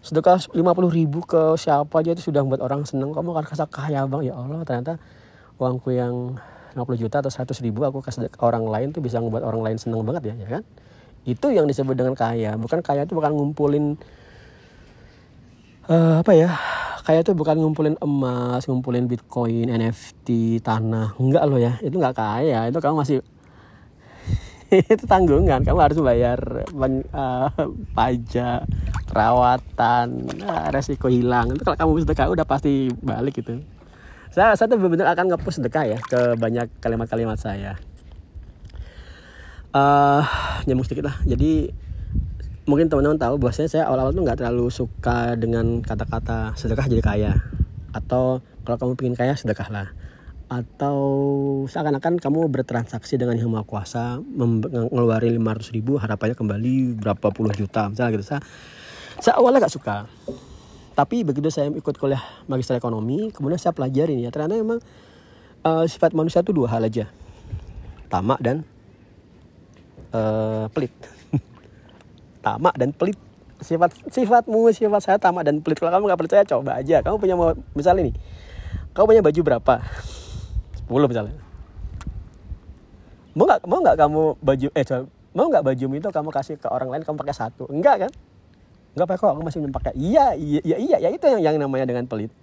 Sedekah 0.00 0.40
50 0.54 0.56
ribu 0.88 1.20
ke 1.26 1.58
siapa 1.60 2.00
aja 2.00 2.14
itu 2.14 2.30
sudah 2.30 2.40
membuat 2.46 2.62
orang 2.64 2.86
seneng. 2.86 3.12
Kamu 3.12 3.34
akan 3.34 3.44
rasa 3.50 3.66
kaya 3.66 4.06
bang. 4.06 4.30
Ya 4.30 4.34
Allah 4.38 4.62
ternyata 4.62 4.96
uangku 5.60 5.92
yang 5.92 6.38
50 6.72 7.02
juta 7.02 7.20
atau 7.20 7.28
100 7.34 7.66
ribu 7.66 7.82
aku 7.82 7.98
kasih 8.00 8.30
ke 8.30 8.40
orang 8.46 8.62
lain 8.64 8.94
tuh 8.94 9.02
bisa 9.02 9.18
membuat 9.18 9.42
orang 9.42 9.66
lain 9.66 9.76
seneng 9.76 10.06
banget 10.06 10.32
ya 10.32 10.34
ya 10.38 10.48
kan? 10.58 10.62
Itu 11.26 11.50
yang 11.52 11.66
disebut 11.66 11.98
dengan 11.98 12.14
kaya. 12.14 12.54
Bukan 12.56 12.80
kaya 12.80 13.04
itu 13.04 13.12
bukan 13.12 13.34
ngumpulin 13.34 13.98
uh, 15.88 16.20
apa 16.20 16.32
ya? 16.36 16.50
Kayak 17.00 17.32
tuh 17.32 17.34
bukan 17.34 17.56
ngumpulin 17.58 17.96
emas 18.04 18.68
ngumpulin 18.68 19.08
bitcoin 19.08 19.72
NFT 19.72 20.60
tanah. 20.60 21.16
Enggak 21.16 21.48
loh 21.48 21.56
ya 21.56 21.80
itu 21.80 21.96
nggak 21.96 22.16
kaya. 22.18 22.68
Itu 22.68 22.78
kamu 22.82 23.00
masih 23.00 23.24
itu 24.94 25.04
tanggungan. 25.08 25.64
Kamu 25.64 25.80
harus 25.80 25.98
bayar 25.98 26.68
uh, 26.70 27.48
pajak 27.96 28.68
perawatan 29.10 30.28
uh, 30.46 30.68
resiko 30.70 31.10
hilang. 31.10 31.56
Itu 31.56 31.66
kalau 31.66 31.78
kamu 31.78 32.04
sedekah 32.06 32.30
udah 32.30 32.46
pasti 32.46 32.92
balik 33.02 33.42
gitu. 33.42 33.64
Saya 34.30 34.54
saya 34.54 34.70
tuh 34.70 34.78
benar-benar 34.78 35.10
akan 35.10 35.34
ngepost 35.34 35.58
sedekah 35.58 35.84
ya 35.90 35.98
ke 35.98 36.38
banyak 36.38 36.70
kalimat-kalimat 36.78 37.34
saya. 37.34 37.74
Uh, 39.74 40.22
nyambung 40.70 40.86
sedikit 40.86 41.10
lah. 41.10 41.16
Jadi 41.26 41.74
mungkin 42.70 42.86
teman-teman 42.86 43.18
tahu 43.18 43.34
bahwasanya 43.42 43.66
saya 43.66 43.84
awal-awal 43.90 44.14
tuh 44.14 44.22
nggak 44.22 44.38
terlalu 44.38 44.70
suka 44.70 45.34
dengan 45.34 45.82
kata-kata 45.82 46.54
sedekah 46.54 46.86
jadi 46.86 47.02
kaya. 47.02 47.32
Atau 47.90 48.46
kalau 48.62 48.78
kamu 48.78 49.10
ingin 49.10 49.18
kaya 49.18 49.34
sedekahlah. 49.34 49.90
Atau 50.46 50.98
seakan-akan 51.66 52.22
kamu 52.22 52.46
bertransaksi 52.46 53.18
dengan 53.18 53.34
yang 53.34 53.50
maha 53.50 53.66
kuasa 53.66 54.22
ngeluarin 54.22 55.34
500 55.42 55.74
ribu 55.74 55.98
harapannya 55.98 56.38
kembali 56.38 57.02
berapa 57.02 57.26
puluh 57.34 57.50
juta 57.58 57.90
misalnya 57.90 58.14
gitu. 58.14 58.24
Saya, 58.30 58.40
saya 59.18 59.34
awalnya 59.42 59.66
gak 59.66 59.74
suka. 59.74 59.96
Tapi 60.94 61.26
begitu 61.26 61.50
saya 61.50 61.74
ikut 61.74 61.94
kuliah 61.98 62.22
magister 62.46 62.78
ekonomi 62.78 63.34
kemudian 63.34 63.58
saya 63.58 63.74
pelajarin 63.74 64.22
ya 64.22 64.30
ternyata 64.30 64.58
memang 64.58 64.78
uh, 65.66 65.86
sifat 65.86 66.14
manusia 66.14 66.42
itu 66.46 66.54
dua 66.54 66.70
hal 66.70 66.86
aja. 66.86 67.10
Tamak 68.10 68.38
dan 68.42 68.62
uh, 70.14 70.66
pelit 70.70 71.19
tamak 72.40 72.74
dan 72.76 72.90
pelit. 72.96 73.16
Sifat 73.60 73.92
sifatmu 74.08 74.72
sifat 74.72 75.00
saya 75.04 75.16
tamak 75.20 75.44
dan 75.44 75.60
pelit. 75.60 75.76
Kalau 75.76 75.92
kamu 75.92 76.04
nggak 76.08 76.20
percaya 76.20 76.42
coba 76.48 76.80
aja. 76.80 77.04
Kamu 77.04 77.16
punya 77.20 77.36
misalnya 77.76 78.08
nih 78.08 78.16
kamu 78.90 79.06
punya 79.06 79.22
baju 79.22 79.40
berapa? 79.46 79.74
10 80.90 81.10
misalnya. 81.10 81.38
Mau 83.38 83.46
nggak 83.46 83.60
mau 83.70 83.78
nggak 83.78 83.96
kamu 83.96 84.22
baju 84.42 84.68
eh 84.74 84.84
coba, 84.84 85.02
mau 85.30 85.46
nggak 85.46 85.64
baju 85.70 85.86
itu 85.94 86.08
kamu 86.10 86.28
kasih 86.34 86.54
ke 86.58 86.66
orang 86.66 86.90
lain 86.90 87.02
kamu 87.06 87.16
pakai 87.22 87.34
satu? 87.38 87.70
Enggak 87.70 88.06
kan? 88.06 88.12
Enggak 88.98 89.06
pakai 89.06 89.20
kok 89.22 89.30
aku 89.30 89.42
masih 89.46 89.58
pakai. 89.70 89.92
Iya 89.94 90.34
iya 90.34 90.60
iya 90.66 90.76
iya 90.82 90.96
ya 91.06 91.08
itu 91.14 91.22
yang 91.30 91.40
yang 91.40 91.56
namanya 91.62 91.86
dengan 91.86 92.10
pelit. 92.10 92.34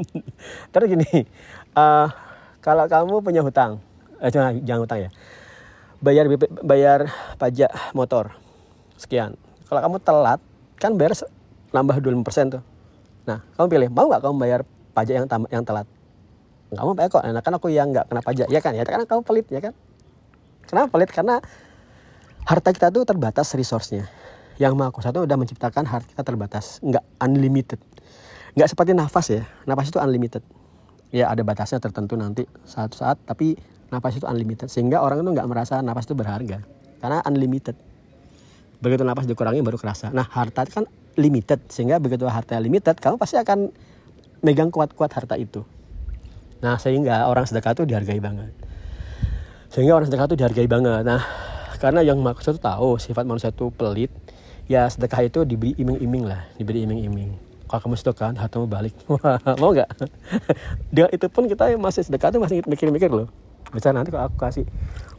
Terus 0.72 0.86
gini 0.88 1.28
uh, 1.76 2.08
kalau 2.64 2.88
kamu 2.88 3.20
punya 3.20 3.44
hutang 3.44 3.84
eh, 4.24 4.32
jangan 4.32 4.56
jangan 4.64 4.80
hutang 4.88 5.00
ya. 5.04 5.10
Bayar 6.00 6.24
bayar 6.64 7.00
pajak 7.36 7.68
motor 7.92 8.39
sekian. 9.00 9.34
Kalau 9.66 9.80
kamu 9.80 9.96
telat 10.04 10.40
kan 10.76 10.92
bayar 11.00 11.16
nambah 11.72 11.96
25% 12.04 12.60
tuh. 12.60 12.62
Nah 13.24 13.40
kamu 13.56 13.66
pilih 13.72 13.88
mau 13.88 14.06
nggak 14.12 14.22
kamu 14.22 14.36
bayar 14.36 14.60
pajak 14.92 15.14
yang 15.16 15.26
yang 15.48 15.64
telat? 15.64 15.86
Kamu 16.70 16.94
bayar 16.94 17.10
kok. 17.10 17.22
Nah, 17.26 17.42
kan 17.42 17.52
aku 17.58 17.66
yang 17.72 17.90
nggak 17.90 18.06
kena 18.06 18.22
pajak 18.22 18.46
ya 18.46 18.60
kan? 18.62 18.72
Ya 18.78 18.86
karena 18.86 19.04
kamu 19.06 19.26
pelit 19.26 19.46
ya 19.50 19.58
kan? 19.58 19.74
Kenapa 20.70 20.86
pelit? 20.94 21.10
Karena 21.10 21.42
harta 22.46 22.70
kita 22.70 22.94
tuh 22.94 23.02
terbatas 23.02 23.50
resource-nya. 23.58 24.06
Yang 24.60 24.72
maha 24.78 24.90
kuasa 24.94 25.10
itu 25.10 25.24
udah 25.24 25.36
menciptakan 25.40 25.82
harta 25.88 26.06
kita 26.06 26.22
terbatas. 26.22 26.78
Nggak 26.78 27.02
unlimited. 27.18 27.80
Nggak 28.54 28.68
seperti 28.70 28.92
nafas 28.94 29.26
ya. 29.34 29.42
Nafas 29.66 29.90
itu 29.90 29.98
unlimited. 29.98 30.46
Ya 31.10 31.26
ada 31.26 31.42
batasnya 31.42 31.82
tertentu 31.82 32.14
nanti 32.14 32.46
satu 32.62 32.94
saat 32.94 33.18
tapi 33.26 33.58
nafas 33.90 34.22
itu 34.22 34.26
unlimited. 34.30 34.70
Sehingga 34.70 35.02
orang 35.02 35.26
itu 35.26 35.30
nggak 35.34 35.48
merasa 35.50 35.82
nafas 35.82 36.06
itu 36.06 36.14
berharga. 36.14 36.62
Karena 37.02 37.18
unlimited 37.26 37.74
begitu 38.80 39.04
napas 39.04 39.28
dikurangi 39.28 39.60
baru 39.60 39.76
kerasa. 39.76 40.08
Nah 40.10 40.24
harta 40.24 40.64
kan 40.66 40.88
limited 41.20 41.60
sehingga 41.68 42.00
begitu 42.00 42.24
harta 42.26 42.56
limited 42.56 42.96
kamu 42.96 43.20
pasti 43.20 43.36
akan 43.36 43.68
megang 44.40 44.72
kuat-kuat 44.72 45.12
harta 45.12 45.36
itu. 45.36 45.62
Nah 46.64 46.80
sehingga 46.80 47.28
orang 47.28 47.44
sedekah 47.44 47.76
itu 47.76 47.84
dihargai 47.84 48.20
banget. 48.20 48.52
Sehingga 49.70 49.96
orang 50.00 50.08
sedekah 50.08 50.26
itu 50.32 50.36
dihargai 50.40 50.68
banget. 50.68 51.04
Nah 51.04 51.22
karena 51.80 52.00
yang 52.04 52.20
maksud 52.20 52.56
itu 52.56 52.60
tahu 52.60 53.00
sifat 53.00 53.24
manusia 53.24 53.52
itu 53.52 53.72
pelit 53.72 54.12
ya 54.68 54.84
sedekah 54.88 55.24
itu 55.24 55.44
diberi 55.48 55.72
iming-iming 55.76 56.24
lah 56.28 56.48
diberi 56.56 56.84
iming-iming. 56.84 57.36
Kalau 57.68 57.86
kamu 57.86 57.94
sedekah 58.00 58.34
hartamu 58.34 58.66
balik. 58.66 58.96
Mau 59.62 59.70
nggak? 59.70 59.88
Dengan 60.94 61.10
itu 61.14 61.26
pun 61.30 61.46
kita 61.46 61.70
masih 61.78 62.02
sedekah 62.02 62.34
itu 62.34 62.40
masih 62.42 62.56
mikir-mikir 62.66 63.12
loh. 63.12 63.30
Bisa 63.70 63.94
nanti 63.94 64.10
kalau 64.10 64.26
aku 64.26 64.36
kasih 64.40 64.66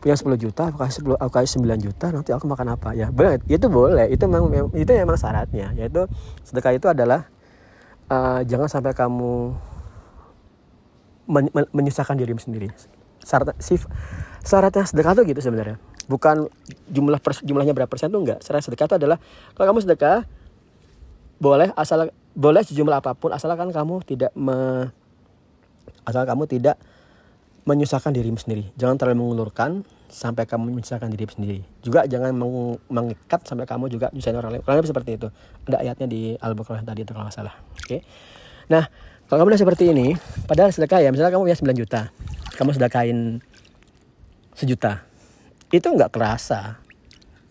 punya 0.02 0.18
10 0.18 0.34
juta 0.42 0.74
aku 0.74 0.82
kasih 0.82 1.06
10 1.06 1.22
aku 1.22 1.32
kasih 1.32 1.62
9 1.62 1.78
juta 1.78 2.06
nanti 2.10 2.34
aku 2.34 2.50
makan 2.50 2.74
apa? 2.74 2.98
Ya 2.98 3.14
benar 3.14 3.38
itu 3.46 3.68
boleh. 3.70 4.10
Itu 4.10 4.26
memang 4.26 4.74
itu 4.74 4.92
memang 4.92 5.16
syaratnya. 5.16 5.78
Yaitu 5.78 6.10
sedekah 6.42 6.74
itu 6.74 6.90
adalah 6.90 7.30
uh, 8.10 8.42
jangan 8.42 8.66
sampai 8.66 8.98
kamu 8.98 9.54
men, 11.30 11.46
men, 11.54 11.66
menyusahkan 11.70 12.18
dirimu 12.18 12.42
sendiri. 12.42 12.74
Syarat 13.22 13.54
sif 13.62 13.86
syaratnya 14.42 14.90
sedekah 14.90 15.14
itu 15.14 15.38
gitu 15.38 15.42
sebenarnya. 15.46 15.78
Bukan 16.10 16.50
jumlah 16.90 17.22
pers, 17.22 17.46
jumlahnya 17.46 17.78
berapa 17.78 17.88
persen 17.88 18.10
tuh 18.10 18.26
enggak. 18.26 18.42
Syarat 18.42 18.66
sedekah 18.66 18.90
itu 18.90 18.96
adalah 18.98 19.22
kalau 19.54 19.70
kamu 19.70 19.86
sedekah 19.86 20.26
boleh 21.38 21.70
asal 21.78 22.10
boleh 22.34 22.62
sejumlah 22.66 23.06
apa 23.06 23.14
pun 23.14 23.30
asalkan 23.34 23.70
kamu 23.70 24.02
tidak 24.02 24.34
me, 24.34 24.90
asal 26.10 26.26
kamu 26.26 26.50
tidak 26.50 26.82
menyusahkan 27.66 28.10
dirimu 28.10 28.42
sendiri. 28.42 28.74
Jangan 28.76 28.98
terlalu 28.98 29.22
mengulurkan 29.22 29.86
sampai 30.12 30.44
kamu 30.50 30.76
menyusahkan 30.76 31.08
diri 31.14 31.26
sendiri. 31.30 31.60
Juga 31.86 32.04
jangan 32.10 32.34
meng 32.34 32.78
mengikat 32.90 33.46
sampai 33.48 33.70
kamu 33.70 33.88
juga 33.88 34.10
nyusahin 34.12 34.38
orang 34.38 34.58
lain. 34.58 34.62
Kurang 34.66 34.84
seperti 34.84 35.16
itu. 35.16 35.28
Ada 35.70 35.78
ayatnya 35.86 36.08
di 36.10 36.22
Al-Baqarah 36.36 36.84
tadi 36.84 37.06
itu 37.06 37.12
kalau 37.14 37.30
nggak 37.30 37.36
salah. 37.38 37.56
Oke. 37.78 37.86
Okay? 37.86 38.00
Nah, 38.68 38.90
kalau 39.30 39.46
kamu 39.46 39.56
udah 39.56 39.62
seperti 39.62 39.84
ini, 39.94 40.18
padahal 40.50 40.76
sedekah 40.76 41.00
ya, 41.00 41.10
misalnya 41.14 41.32
kamu 41.32 41.48
punya 41.48 41.60
9 41.60 41.82
juta, 41.86 42.02
kamu 42.60 42.70
sedekahin 42.76 43.20
sejuta. 44.58 45.08
Itu 45.72 45.88
nggak 45.94 46.12
kerasa. 46.12 46.82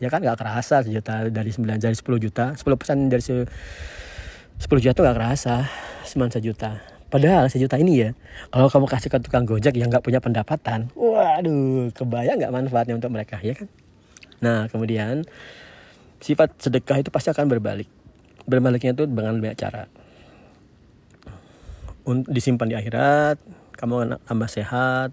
ya 0.00 0.08
kan 0.08 0.24
nggak 0.24 0.40
kerasa 0.40 0.80
sejuta 0.80 1.28
dari 1.28 1.52
9 1.52 1.76
dari 1.76 1.92
10 1.92 2.24
juta 2.24 2.56
10 2.56 2.80
persen 2.80 3.12
dari 3.12 3.20
se, 3.20 3.44
10 3.44 4.64
juta 4.80 4.96
tuh 4.96 5.04
nggak 5.04 5.16
kerasa 5.20 5.68
cuma 6.08 6.32
sejuta 6.32 6.80
padahal 7.10 7.50
sejuta 7.50 7.76
ini 7.76 8.06
ya. 8.06 8.10
Kalau 8.54 8.70
kamu 8.70 8.86
kasih 8.86 9.10
ke 9.10 9.18
tukang 9.20 9.44
gojek 9.44 9.74
yang 9.74 9.90
nggak 9.90 10.06
punya 10.06 10.22
pendapatan 10.22 10.88
waduh 10.94 11.90
kebayang 11.92 12.38
nggak 12.38 12.54
manfaatnya 12.54 12.94
untuk 12.96 13.10
mereka 13.10 13.36
ya 13.42 13.52
kan? 13.58 13.68
Nah 14.40 14.70
kemudian 14.70 15.26
sifat 16.22 16.54
sedekah 16.62 17.02
itu 17.02 17.10
pasti 17.10 17.34
akan 17.34 17.50
berbalik. 17.50 17.90
Berbaliknya 18.46 18.94
itu 18.94 19.04
dengan 19.04 19.36
banyak 19.42 19.58
cara. 19.58 19.90
Disimpan 22.30 22.66
di 22.70 22.76
akhirat 22.78 23.36
kamu 23.76 24.16
tambah 24.24 24.48
sehat 24.48 25.10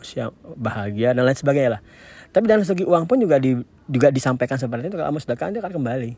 usia 0.00 0.32
bahagia 0.56 1.12
dan 1.12 1.24
lain 1.24 1.36
sebagainya 1.36 1.80
lah. 1.80 1.82
Tapi 2.30 2.46
dari 2.46 2.62
segi 2.62 2.86
uang 2.86 3.10
pun 3.10 3.18
juga 3.18 3.42
di, 3.42 3.58
juga 3.90 4.08
disampaikan 4.08 4.56
seperti 4.56 4.88
itu. 4.88 4.96
Kalau 4.96 5.12
kamu 5.12 5.20
sedekah 5.20 5.46
itu 5.50 5.60
akan 5.60 5.72
kembali. 5.76 6.10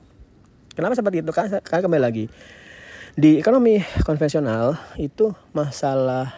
Kenapa 0.77 0.95
seperti 0.97 1.25
itu? 1.25 1.33
Kan 1.33 1.49
karena 1.65 1.83
kembali 1.85 2.03
lagi 2.03 2.25
di 3.13 3.37
ekonomi 3.37 3.77
konvensional 4.09 4.81
itu 4.97 5.37
masalah 5.53 6.33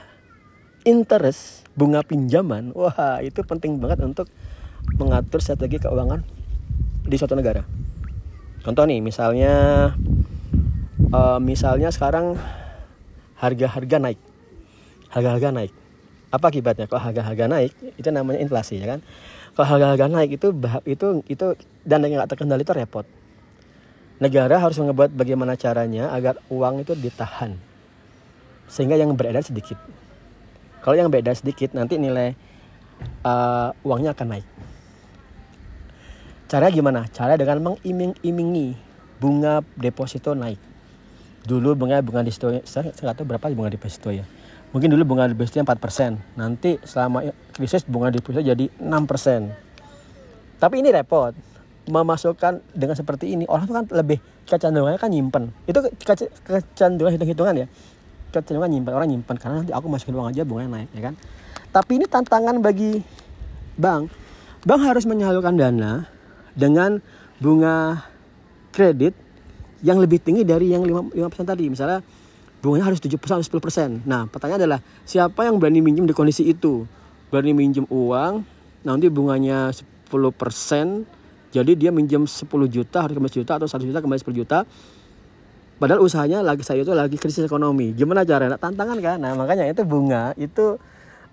interest 0.82 1.62
bunga 1.78 2.02
pinjaman 2.02 2.74
wah 2.74 3.22
itu 3.22 3.46
penting 3.46 3.78
banget 3.78 4.02
untuk 4.02 4.26
mengatur 4.98 5.38
strategi 5.38 5.78
keuangan 5.78 6.26
di 7.06 7.14
suatu 7.14 7.38
negara. 7.38 7.62
Contoh 8.66 8.84
nih 8.90 8.98
misalnya 8.98 9.52
uh, 11.14 11.38
misalnya 11.38 11.94
sekarang 11.94 12.34
harga-harga 13.38 13.96
naik. 14.02 14.18
Harga-harga 15.14 15.54
naik. 15.54 15.72
Apa 16.34 16.50
akibatnya? 16.50 16.90
Kalau 16.90 17.06
harga-harga 17.06 17.46
naik 17.46 17.70
itu 17.94 18.08
namanya 18.10 18.42
inflasi 18.42 18.82
ya 18.82 18.98
kan? 18.98 19.00
Kalau 19.54 19.78
harga-harga 19.78 20.10
naik 20.10 20.42
itu 20.42 20.50
itu 20.90 21.06
itu 21.30 21.46
dan 21.87 22.02
yang 22.02 22.18
nggak 22.18 22.34
terkendali 22.34 22.66
itu 22.66 22.74
repot 22.74 23.06
negara 24.18 24.61
harus 24.62 24.79
membuat 24.79 25.11
bagaimana 25.11 25.59
caranya 25.59 26.11
agar 26.14 26.38
uang 26.50 26.87
itu 26.87 26.92
ditahan 26.94 27.59
sehingga 28.70 28.94
yang 28.94 29.12
beredar 29.14 29.42
sedikit 29.42 29.77
kalau 30.81 30.94
yang 30.98 31.11
beredar 31.11 31.35
sedikit 31.35 31.74
nanti 31.74 31.98
nilai 31.98 32.35
uh, 33.27 33.74
uangnya 33.83 34.14
akan 34.14 34.38
naik 34.38 34.46
cara 36.46 36.70
gimana 36.70 37.11
cara 37.11 37.35
dengan 37.35 37.72
mengiming-imingi 37.72 38.79
bunga 39.18 39.64
deposito 39.74 40.33
naik 40.33 40.61
dulu 41.44 41.74
bunga 41.74 42.00
bunga 42.00 42.22
deposito 42.22 42.55
saya 42.64 42.94
nggak 42.94 43.16
tahu 43.18 43.27
berapa 43.27 43.50
bunga 43.53 43.74
deposito 43.74 44.14
ya 44.14 44.24
mungkin 44.74 44.90
dulu 44.90 45.14
bunga 45.14 45.31
deposito 45.31 45.62
4%. 45.62 46.35
Nanti 46.35 46.83
selama 46.83 47.31
krisis 47.55 47.87
bunga 47.87 48.11
deposito 48.11 48.42
jadi 48.42 48.66
6%. 48.83 50.59
Tapi 50.59 50.74
ini 50.83 50.90
repot. 50.90 51.31
Memasukkan 51.85 52.64
dengan 52.73 52.97
seperti 52.97 53.37
ini, 53.37 53.44
orang 53.44 53.68
tuh 53.68 53.77
kan 53.77 53.85
lebih 53.92 54.16
kecenderungannya 54.49 54.97
kan 54.97 55.11
nyimpen. 55.12 55.53
Itu 55.68 55.85
kecenderungan 56.49 57.12
hitung-hitungan 57.20 57.55
ya. 57.64 57.66
Kecenderungan 58.33 58.70
nyimpen, 58.73 58.92
orang 58.97 59.09
nyimpen 59.12 59.37
karena 59.37 59.61
nanti 59.61 59.73
aku 59.77 59.87
masukin 59.92 60.16
uang 60.16 60.33
aja 60.33 60.42
bunganya 60.49 60.81
naik 60.81 60.90
ya 60.97 61.03
kan. 61.12 61.14
Tapi 61.75 61.92
ini 62.01 62.07
tantangan 62.09 62.62
bagi 62.64 63.05
bank. 63.77 64.09
Bank 64.64 64.81
harus 64.81 65.05
menyalurkan 65.05 65.61
dana 65.61 66.09
dengan 66.57 67.05
bunga 67.42 68.07
kredit 68.73 69.12
yang 69.85 70.01
lebih 70.01 70.23
tinggi 70.25 70.47
dari 70.47 70.73
yang 70.73 70.88
5%, 70.88 71.12
5% 71.12 71.44
tadi. 71.44 71.68
Misalnya 71.68 72.01
bunganya 72.64 72.88
harus 72.88 73.05
7% 73.05 73.12
atau 73.12 73.44
10%. 73.44 74.09
Nah, 74.09 74.25
pertanyaan 74.25 74.64
adalah 74.64 74.81
siapa 75.05 75.44
yang 75.44 75.61
berani 75.61 75.85
minjem 75.85 76.09
di 76.09 76.16
kondisi 76.16 76.49
itu? 76.49 76.88
Berani 77.29 77.53
minjem 77.53 77.85
uang, 77.92 78.40
nanti 78.88 79.12
bunganya 79.12 79.68
10%, 79.68 81.05
jadi 81.54 81.78
dia 81.78 81.94
minjem 81.94 82.26
10 82.26 82.50
juta 82.66 83.06
harus 83.06 83.14
kembali 83.14 83.30
10 83.30 83.46
juta 83.46 83.54
atau 83.62 83.70
1 83.70 83.86
juta 83.86 84.02
kembali 84.02 84.18
10 84.18 84.34
juta. 84.34 84.58
Padahal 85.78 86.02
usahanya 86.02 86.42
lagi 86.42 86.66
saya 86.66 86.82
itu 86.82 86.90
lagi 86.90 87.14
krisis 87.14 87.46
ekonomi. 87.46 87.94
Gimana 87.94 88.26
caranya? 88.26 88.58
Tantangan 88.58 88.98
kan? 88.98 89.22
Nah, 89.22 89.38
makanya 89.38 89.70
itu 89.70 89.86
bunga 89.86 90.34
itu 90.34 90.82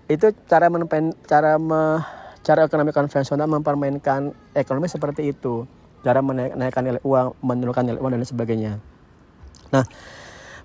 itu 0.06 0.30
cara 0.46 0.70
menpen, 0.70 1.10
cara 1.26 1.58
me, 1.58 1.98
cara 2.46 2.70
ekonomi 2.70 2.94
konvensional 2.94 3.50
mempermainkan 3.50 4.30
ekonomi 4.54 4.86
seperti 4.86 5.34
itu. 5.34 5.66
Cara 6.06 6.22
menaikkan 6.22 6.86
nilai 6.86 7.02
uang, 7.02 7.42
menurunkan 7.42 7.82
nilai 7.82 7.98
uang 7.98 8.14
dan 8.14 8.22
sebagainya. 8.22 8.72
Nah, 9.74 9.82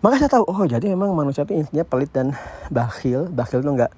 maka 0.05 0.21
saya 0.21 0.29
tahu 0.29 0.45
oh 0.45 0.65
jadi 0.69 0.85
memang 0.93 1.17
manusia 1.17 1.41
itu 1.41 1.57
intinya 1.57 1.81
pelit 1.81 2.13
dan 2.13 2.37
bakhil 2.69 3.33
bakhil 3.33 3.65
itu 3.65 3.71
enggak 3.73 3.89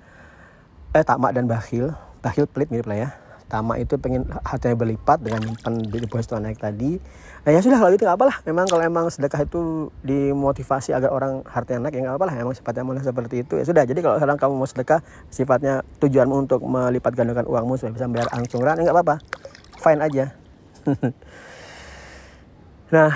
eh 0.95 1.03
tamak 1.03 1.35
dan 1.35 1.43
bakhil 1.43 1.91
bakhil 2.23 2.47
pelit 2.47 2.71
mirip 2.71 2.87
lah 2.87 2.97
ya 3.03 3.09
tamak 3.49 3.81
itu 3.81 3.97
pengen 3.97 4.29
hatinya 4.45 4.77
berlipat 4.77 5.17
dengan 5.25 5.41
nyimpan 5.41 5.73
di 5.89 5.97
deposito 5.97 6.37
naik 6.37 6.61
tadi. 6.61 7.01
Nah 7.43 7.49
ya 7.49 7.59
sudah 7.65 7.81
kalau 7.81 7.91
itu 7.91 8.05
nggak 8.05 8.17
apalah 8.21 8.37
memang 8.45 8.69
kalau 8.69 8.83
emang 8.85 9.05
sedekah 9.09 9.41
itu 9.41 9.89
dimotivasi 10.05 10.93
agar 10.93 11.09
orang 11.09 11.41
hartanya 11.49 11.89
naik 11.89 11.97
ya 11.97 12.01
nggak 12.05 12.17
apalah 12.21 12.33
emang 12.37 12.53
sifatnya 12.53 12.85
manusia 12.85 13.09
seperti 13.09 13.41
itu 13.41 13.57
ya 13.57 13.65
sudah. 13.65 13.83
Jadi 13.89 13.99
kalau 14.05 14.21
sekarang 14.21 14.37
kamu 14.37 14.53
mau 14.53 14.69
sedekah 14.69 15.01
sifatnya 15.33 15.81
tujuanmu 15.97 16.35
untuk 16.45 16.61
melipat 16.61 17.17
gandakan 17.17 17.49
uangmu 17.49 17.75
supaya 17.81 17.97
bisa 17.97 18.05
bayar 18.05 18.29
angsuran 18.37 18.77
ya 18.77 18.81
nggak 18.85 18.95
apa-apa. 18.95 19.15
Fine 19.81 20.01
aja. 20.05 20.25
Nah 22.89 23.13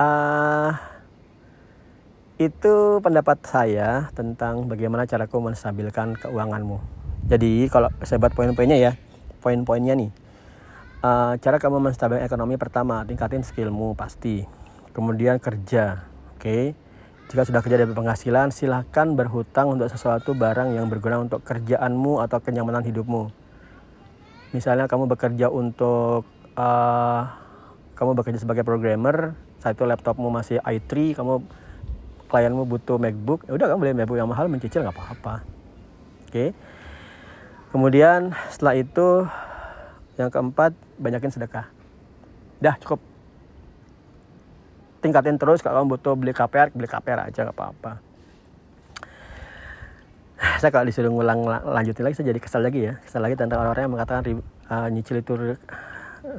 uh, 0.00 0.72
itu 2.36 3.00
pendapat 3.00 3.40
saya 3.48 4.12
tentang 4.12 4.68
bagaimana 4.68 5.08
caraku 5.08 5.40
menstabilkan 5.40 6.16
keuanganmu. 6.20 6.76
Jadi 7.26 7.66
kalau 7.72 7.88
saya 8.04 8.20
buat 8.20 8.36
poin-poinnya 8.36 8.76
ya, 8.76 8.92
poin-poinnya 9.38 9.94
nih. 9.96 10.10
Uh, 11.04 11.38
cara 11.38 11.60
kamu 11.60 11.78
menstabilkan 11.78 12.24
ekonomi 12.24 12.56
pertama, 12.56 13.04
tingkatin 13.04 13.44
skillmu 13.44 13.94
pasti. 13.94 14.42
Kemudian 14.96 15.38
kerja, 15.38 16.08
oke. 16.34 16.40
Okay? 16.40 16.64
Jika 17.26 17.42
sudah 17.42 17.58
kerja 17.58 17.82
dari 17.82 17.90
penghasilan, 17.90 18.54
silahkan 18.54 19.10
berhutang 19.18 19.66
untuk 19.74 19.90
sesuatu 19.90 20.32
barang 20.32 20.78
yang 20.78 20.86
berguna 20.86 21.18
untuk 21.18 21.42
kerjaanmu 21.42 22.22
atau 22.22 22.38
kenyamanan 22.38 22.86
hidupmu. 22.86 23.34
Misalnya 24.54 24.86
kamu 24.86 25.10
bekerja 25.10 25.50
untuk 25.50 26.22
uh, 26.54 27.22
kamu 27.98 28.14
bekerja 28.14 28.38
sebagai 28.38 28.62
programmer, 28.62 29.34
saat 29.58 29.74
itu 29.74 29.82
laptopmu 29.82 30.30
masih 30.30 30.62
i3, 30.62 31.18
kamu 31.18 31.42
klienmu 32.30 32.62
butuh 32.70 32.94
MacBook, 32.98 33.42
ya 33.50 33.58
udah 33.58 33.66
kamu 33.74 33.78
beli 33.82 33.94
MacBook 33.98 34.18
yang 34.22 34.30
mahal 34.30 34.46
mencicil 34.46 34.86
nggak 34.86 34.94
apa-apa. 34.94 35.42
Oke. 36.30 36.54
Kemudian 37.76 38.32
setelah 38.48 38.72
itu 38.72 39.28
yang 40.16 40.32
keempat 40.32 40.72
banyakin 40.96 41.28
sedekah. 41.28 41.68
Dah 42.56 42.72
cukup. 42.80 43.04
Tingkatin 45.04 45.36
terus 45.36 45.60
kalau 45.60 45.84
kamu 45.84 45.92
butuh 45.92 46.16
beli 46.16 46.32
KPR, 46.32 46.72
beli 46.72 46.88
KPR 46.88 47.28
aja 47.28 47.44
nggak 47.44 47.52
apa-apa. 47.52 48.00
Saya 50.56 50.72
kalau 50.72 50.88
disuruh 50.88 51.12
ngulang 51.12 51.44
lanjutin 51.44 52.00
lagi 52.00 52.16
saya 52.16 52.32
jadi 52.32 52.40
kesal 52.40 52.64
lagi 52.64 52.80
ya. 52.80 52.96
Kesal 53.04 53.20
lagi 53.20 53.36
tentang 53.36 53.60
orang-orang 53.60 53.84
yang 53.84 53.92
mengatakan 53.92 54.24
uh, 54.72 54.88
nyicil 54.88 55.20
itu 55.20 55.36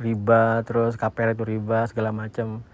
riba, 0.01 0.65
terus 0.65 0.97
KPR 0.97 1.37
itu 1.37 1.45
riba 1.45 1.85
segala 1.85 2.09
macam 2.09 2.65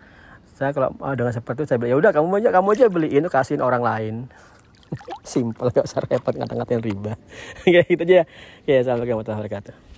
saya 0.56 0.72
kalau 0.72 0.96
oh, 1.04 1.14
dengan 1.20 1.36
seperti 1.36 1.68
itu 1.68 1.76
saya 1.76 1.84
bilang 1.84 1.92
ya 1.92 1.98
udah 2.00 2.12
kamu 2.16 2.40
aja 2.40 2.50
kamu 2.54 2.68
aja 2.78 2.86
beliin 2.88 3.26
kasihin 3.28 3.60
orang 3.60 3.84
lain 3.84 4.16
simple 5.24 5.70
gak 5.72 5.86
usah 5.86 6.02
repot 6.04 6.34
ngata-ngatain 6.36 6.82
riba. 6.82 7.14
Kayak 7.64 7.88
gitu 7.88 8.04
aja 8.08 8.24
ya. 8.68 8.76
Assalamualaikum 8.82 9.22
warahmatullahi 9.22 9.42
wabarakatuh 9.48 9.93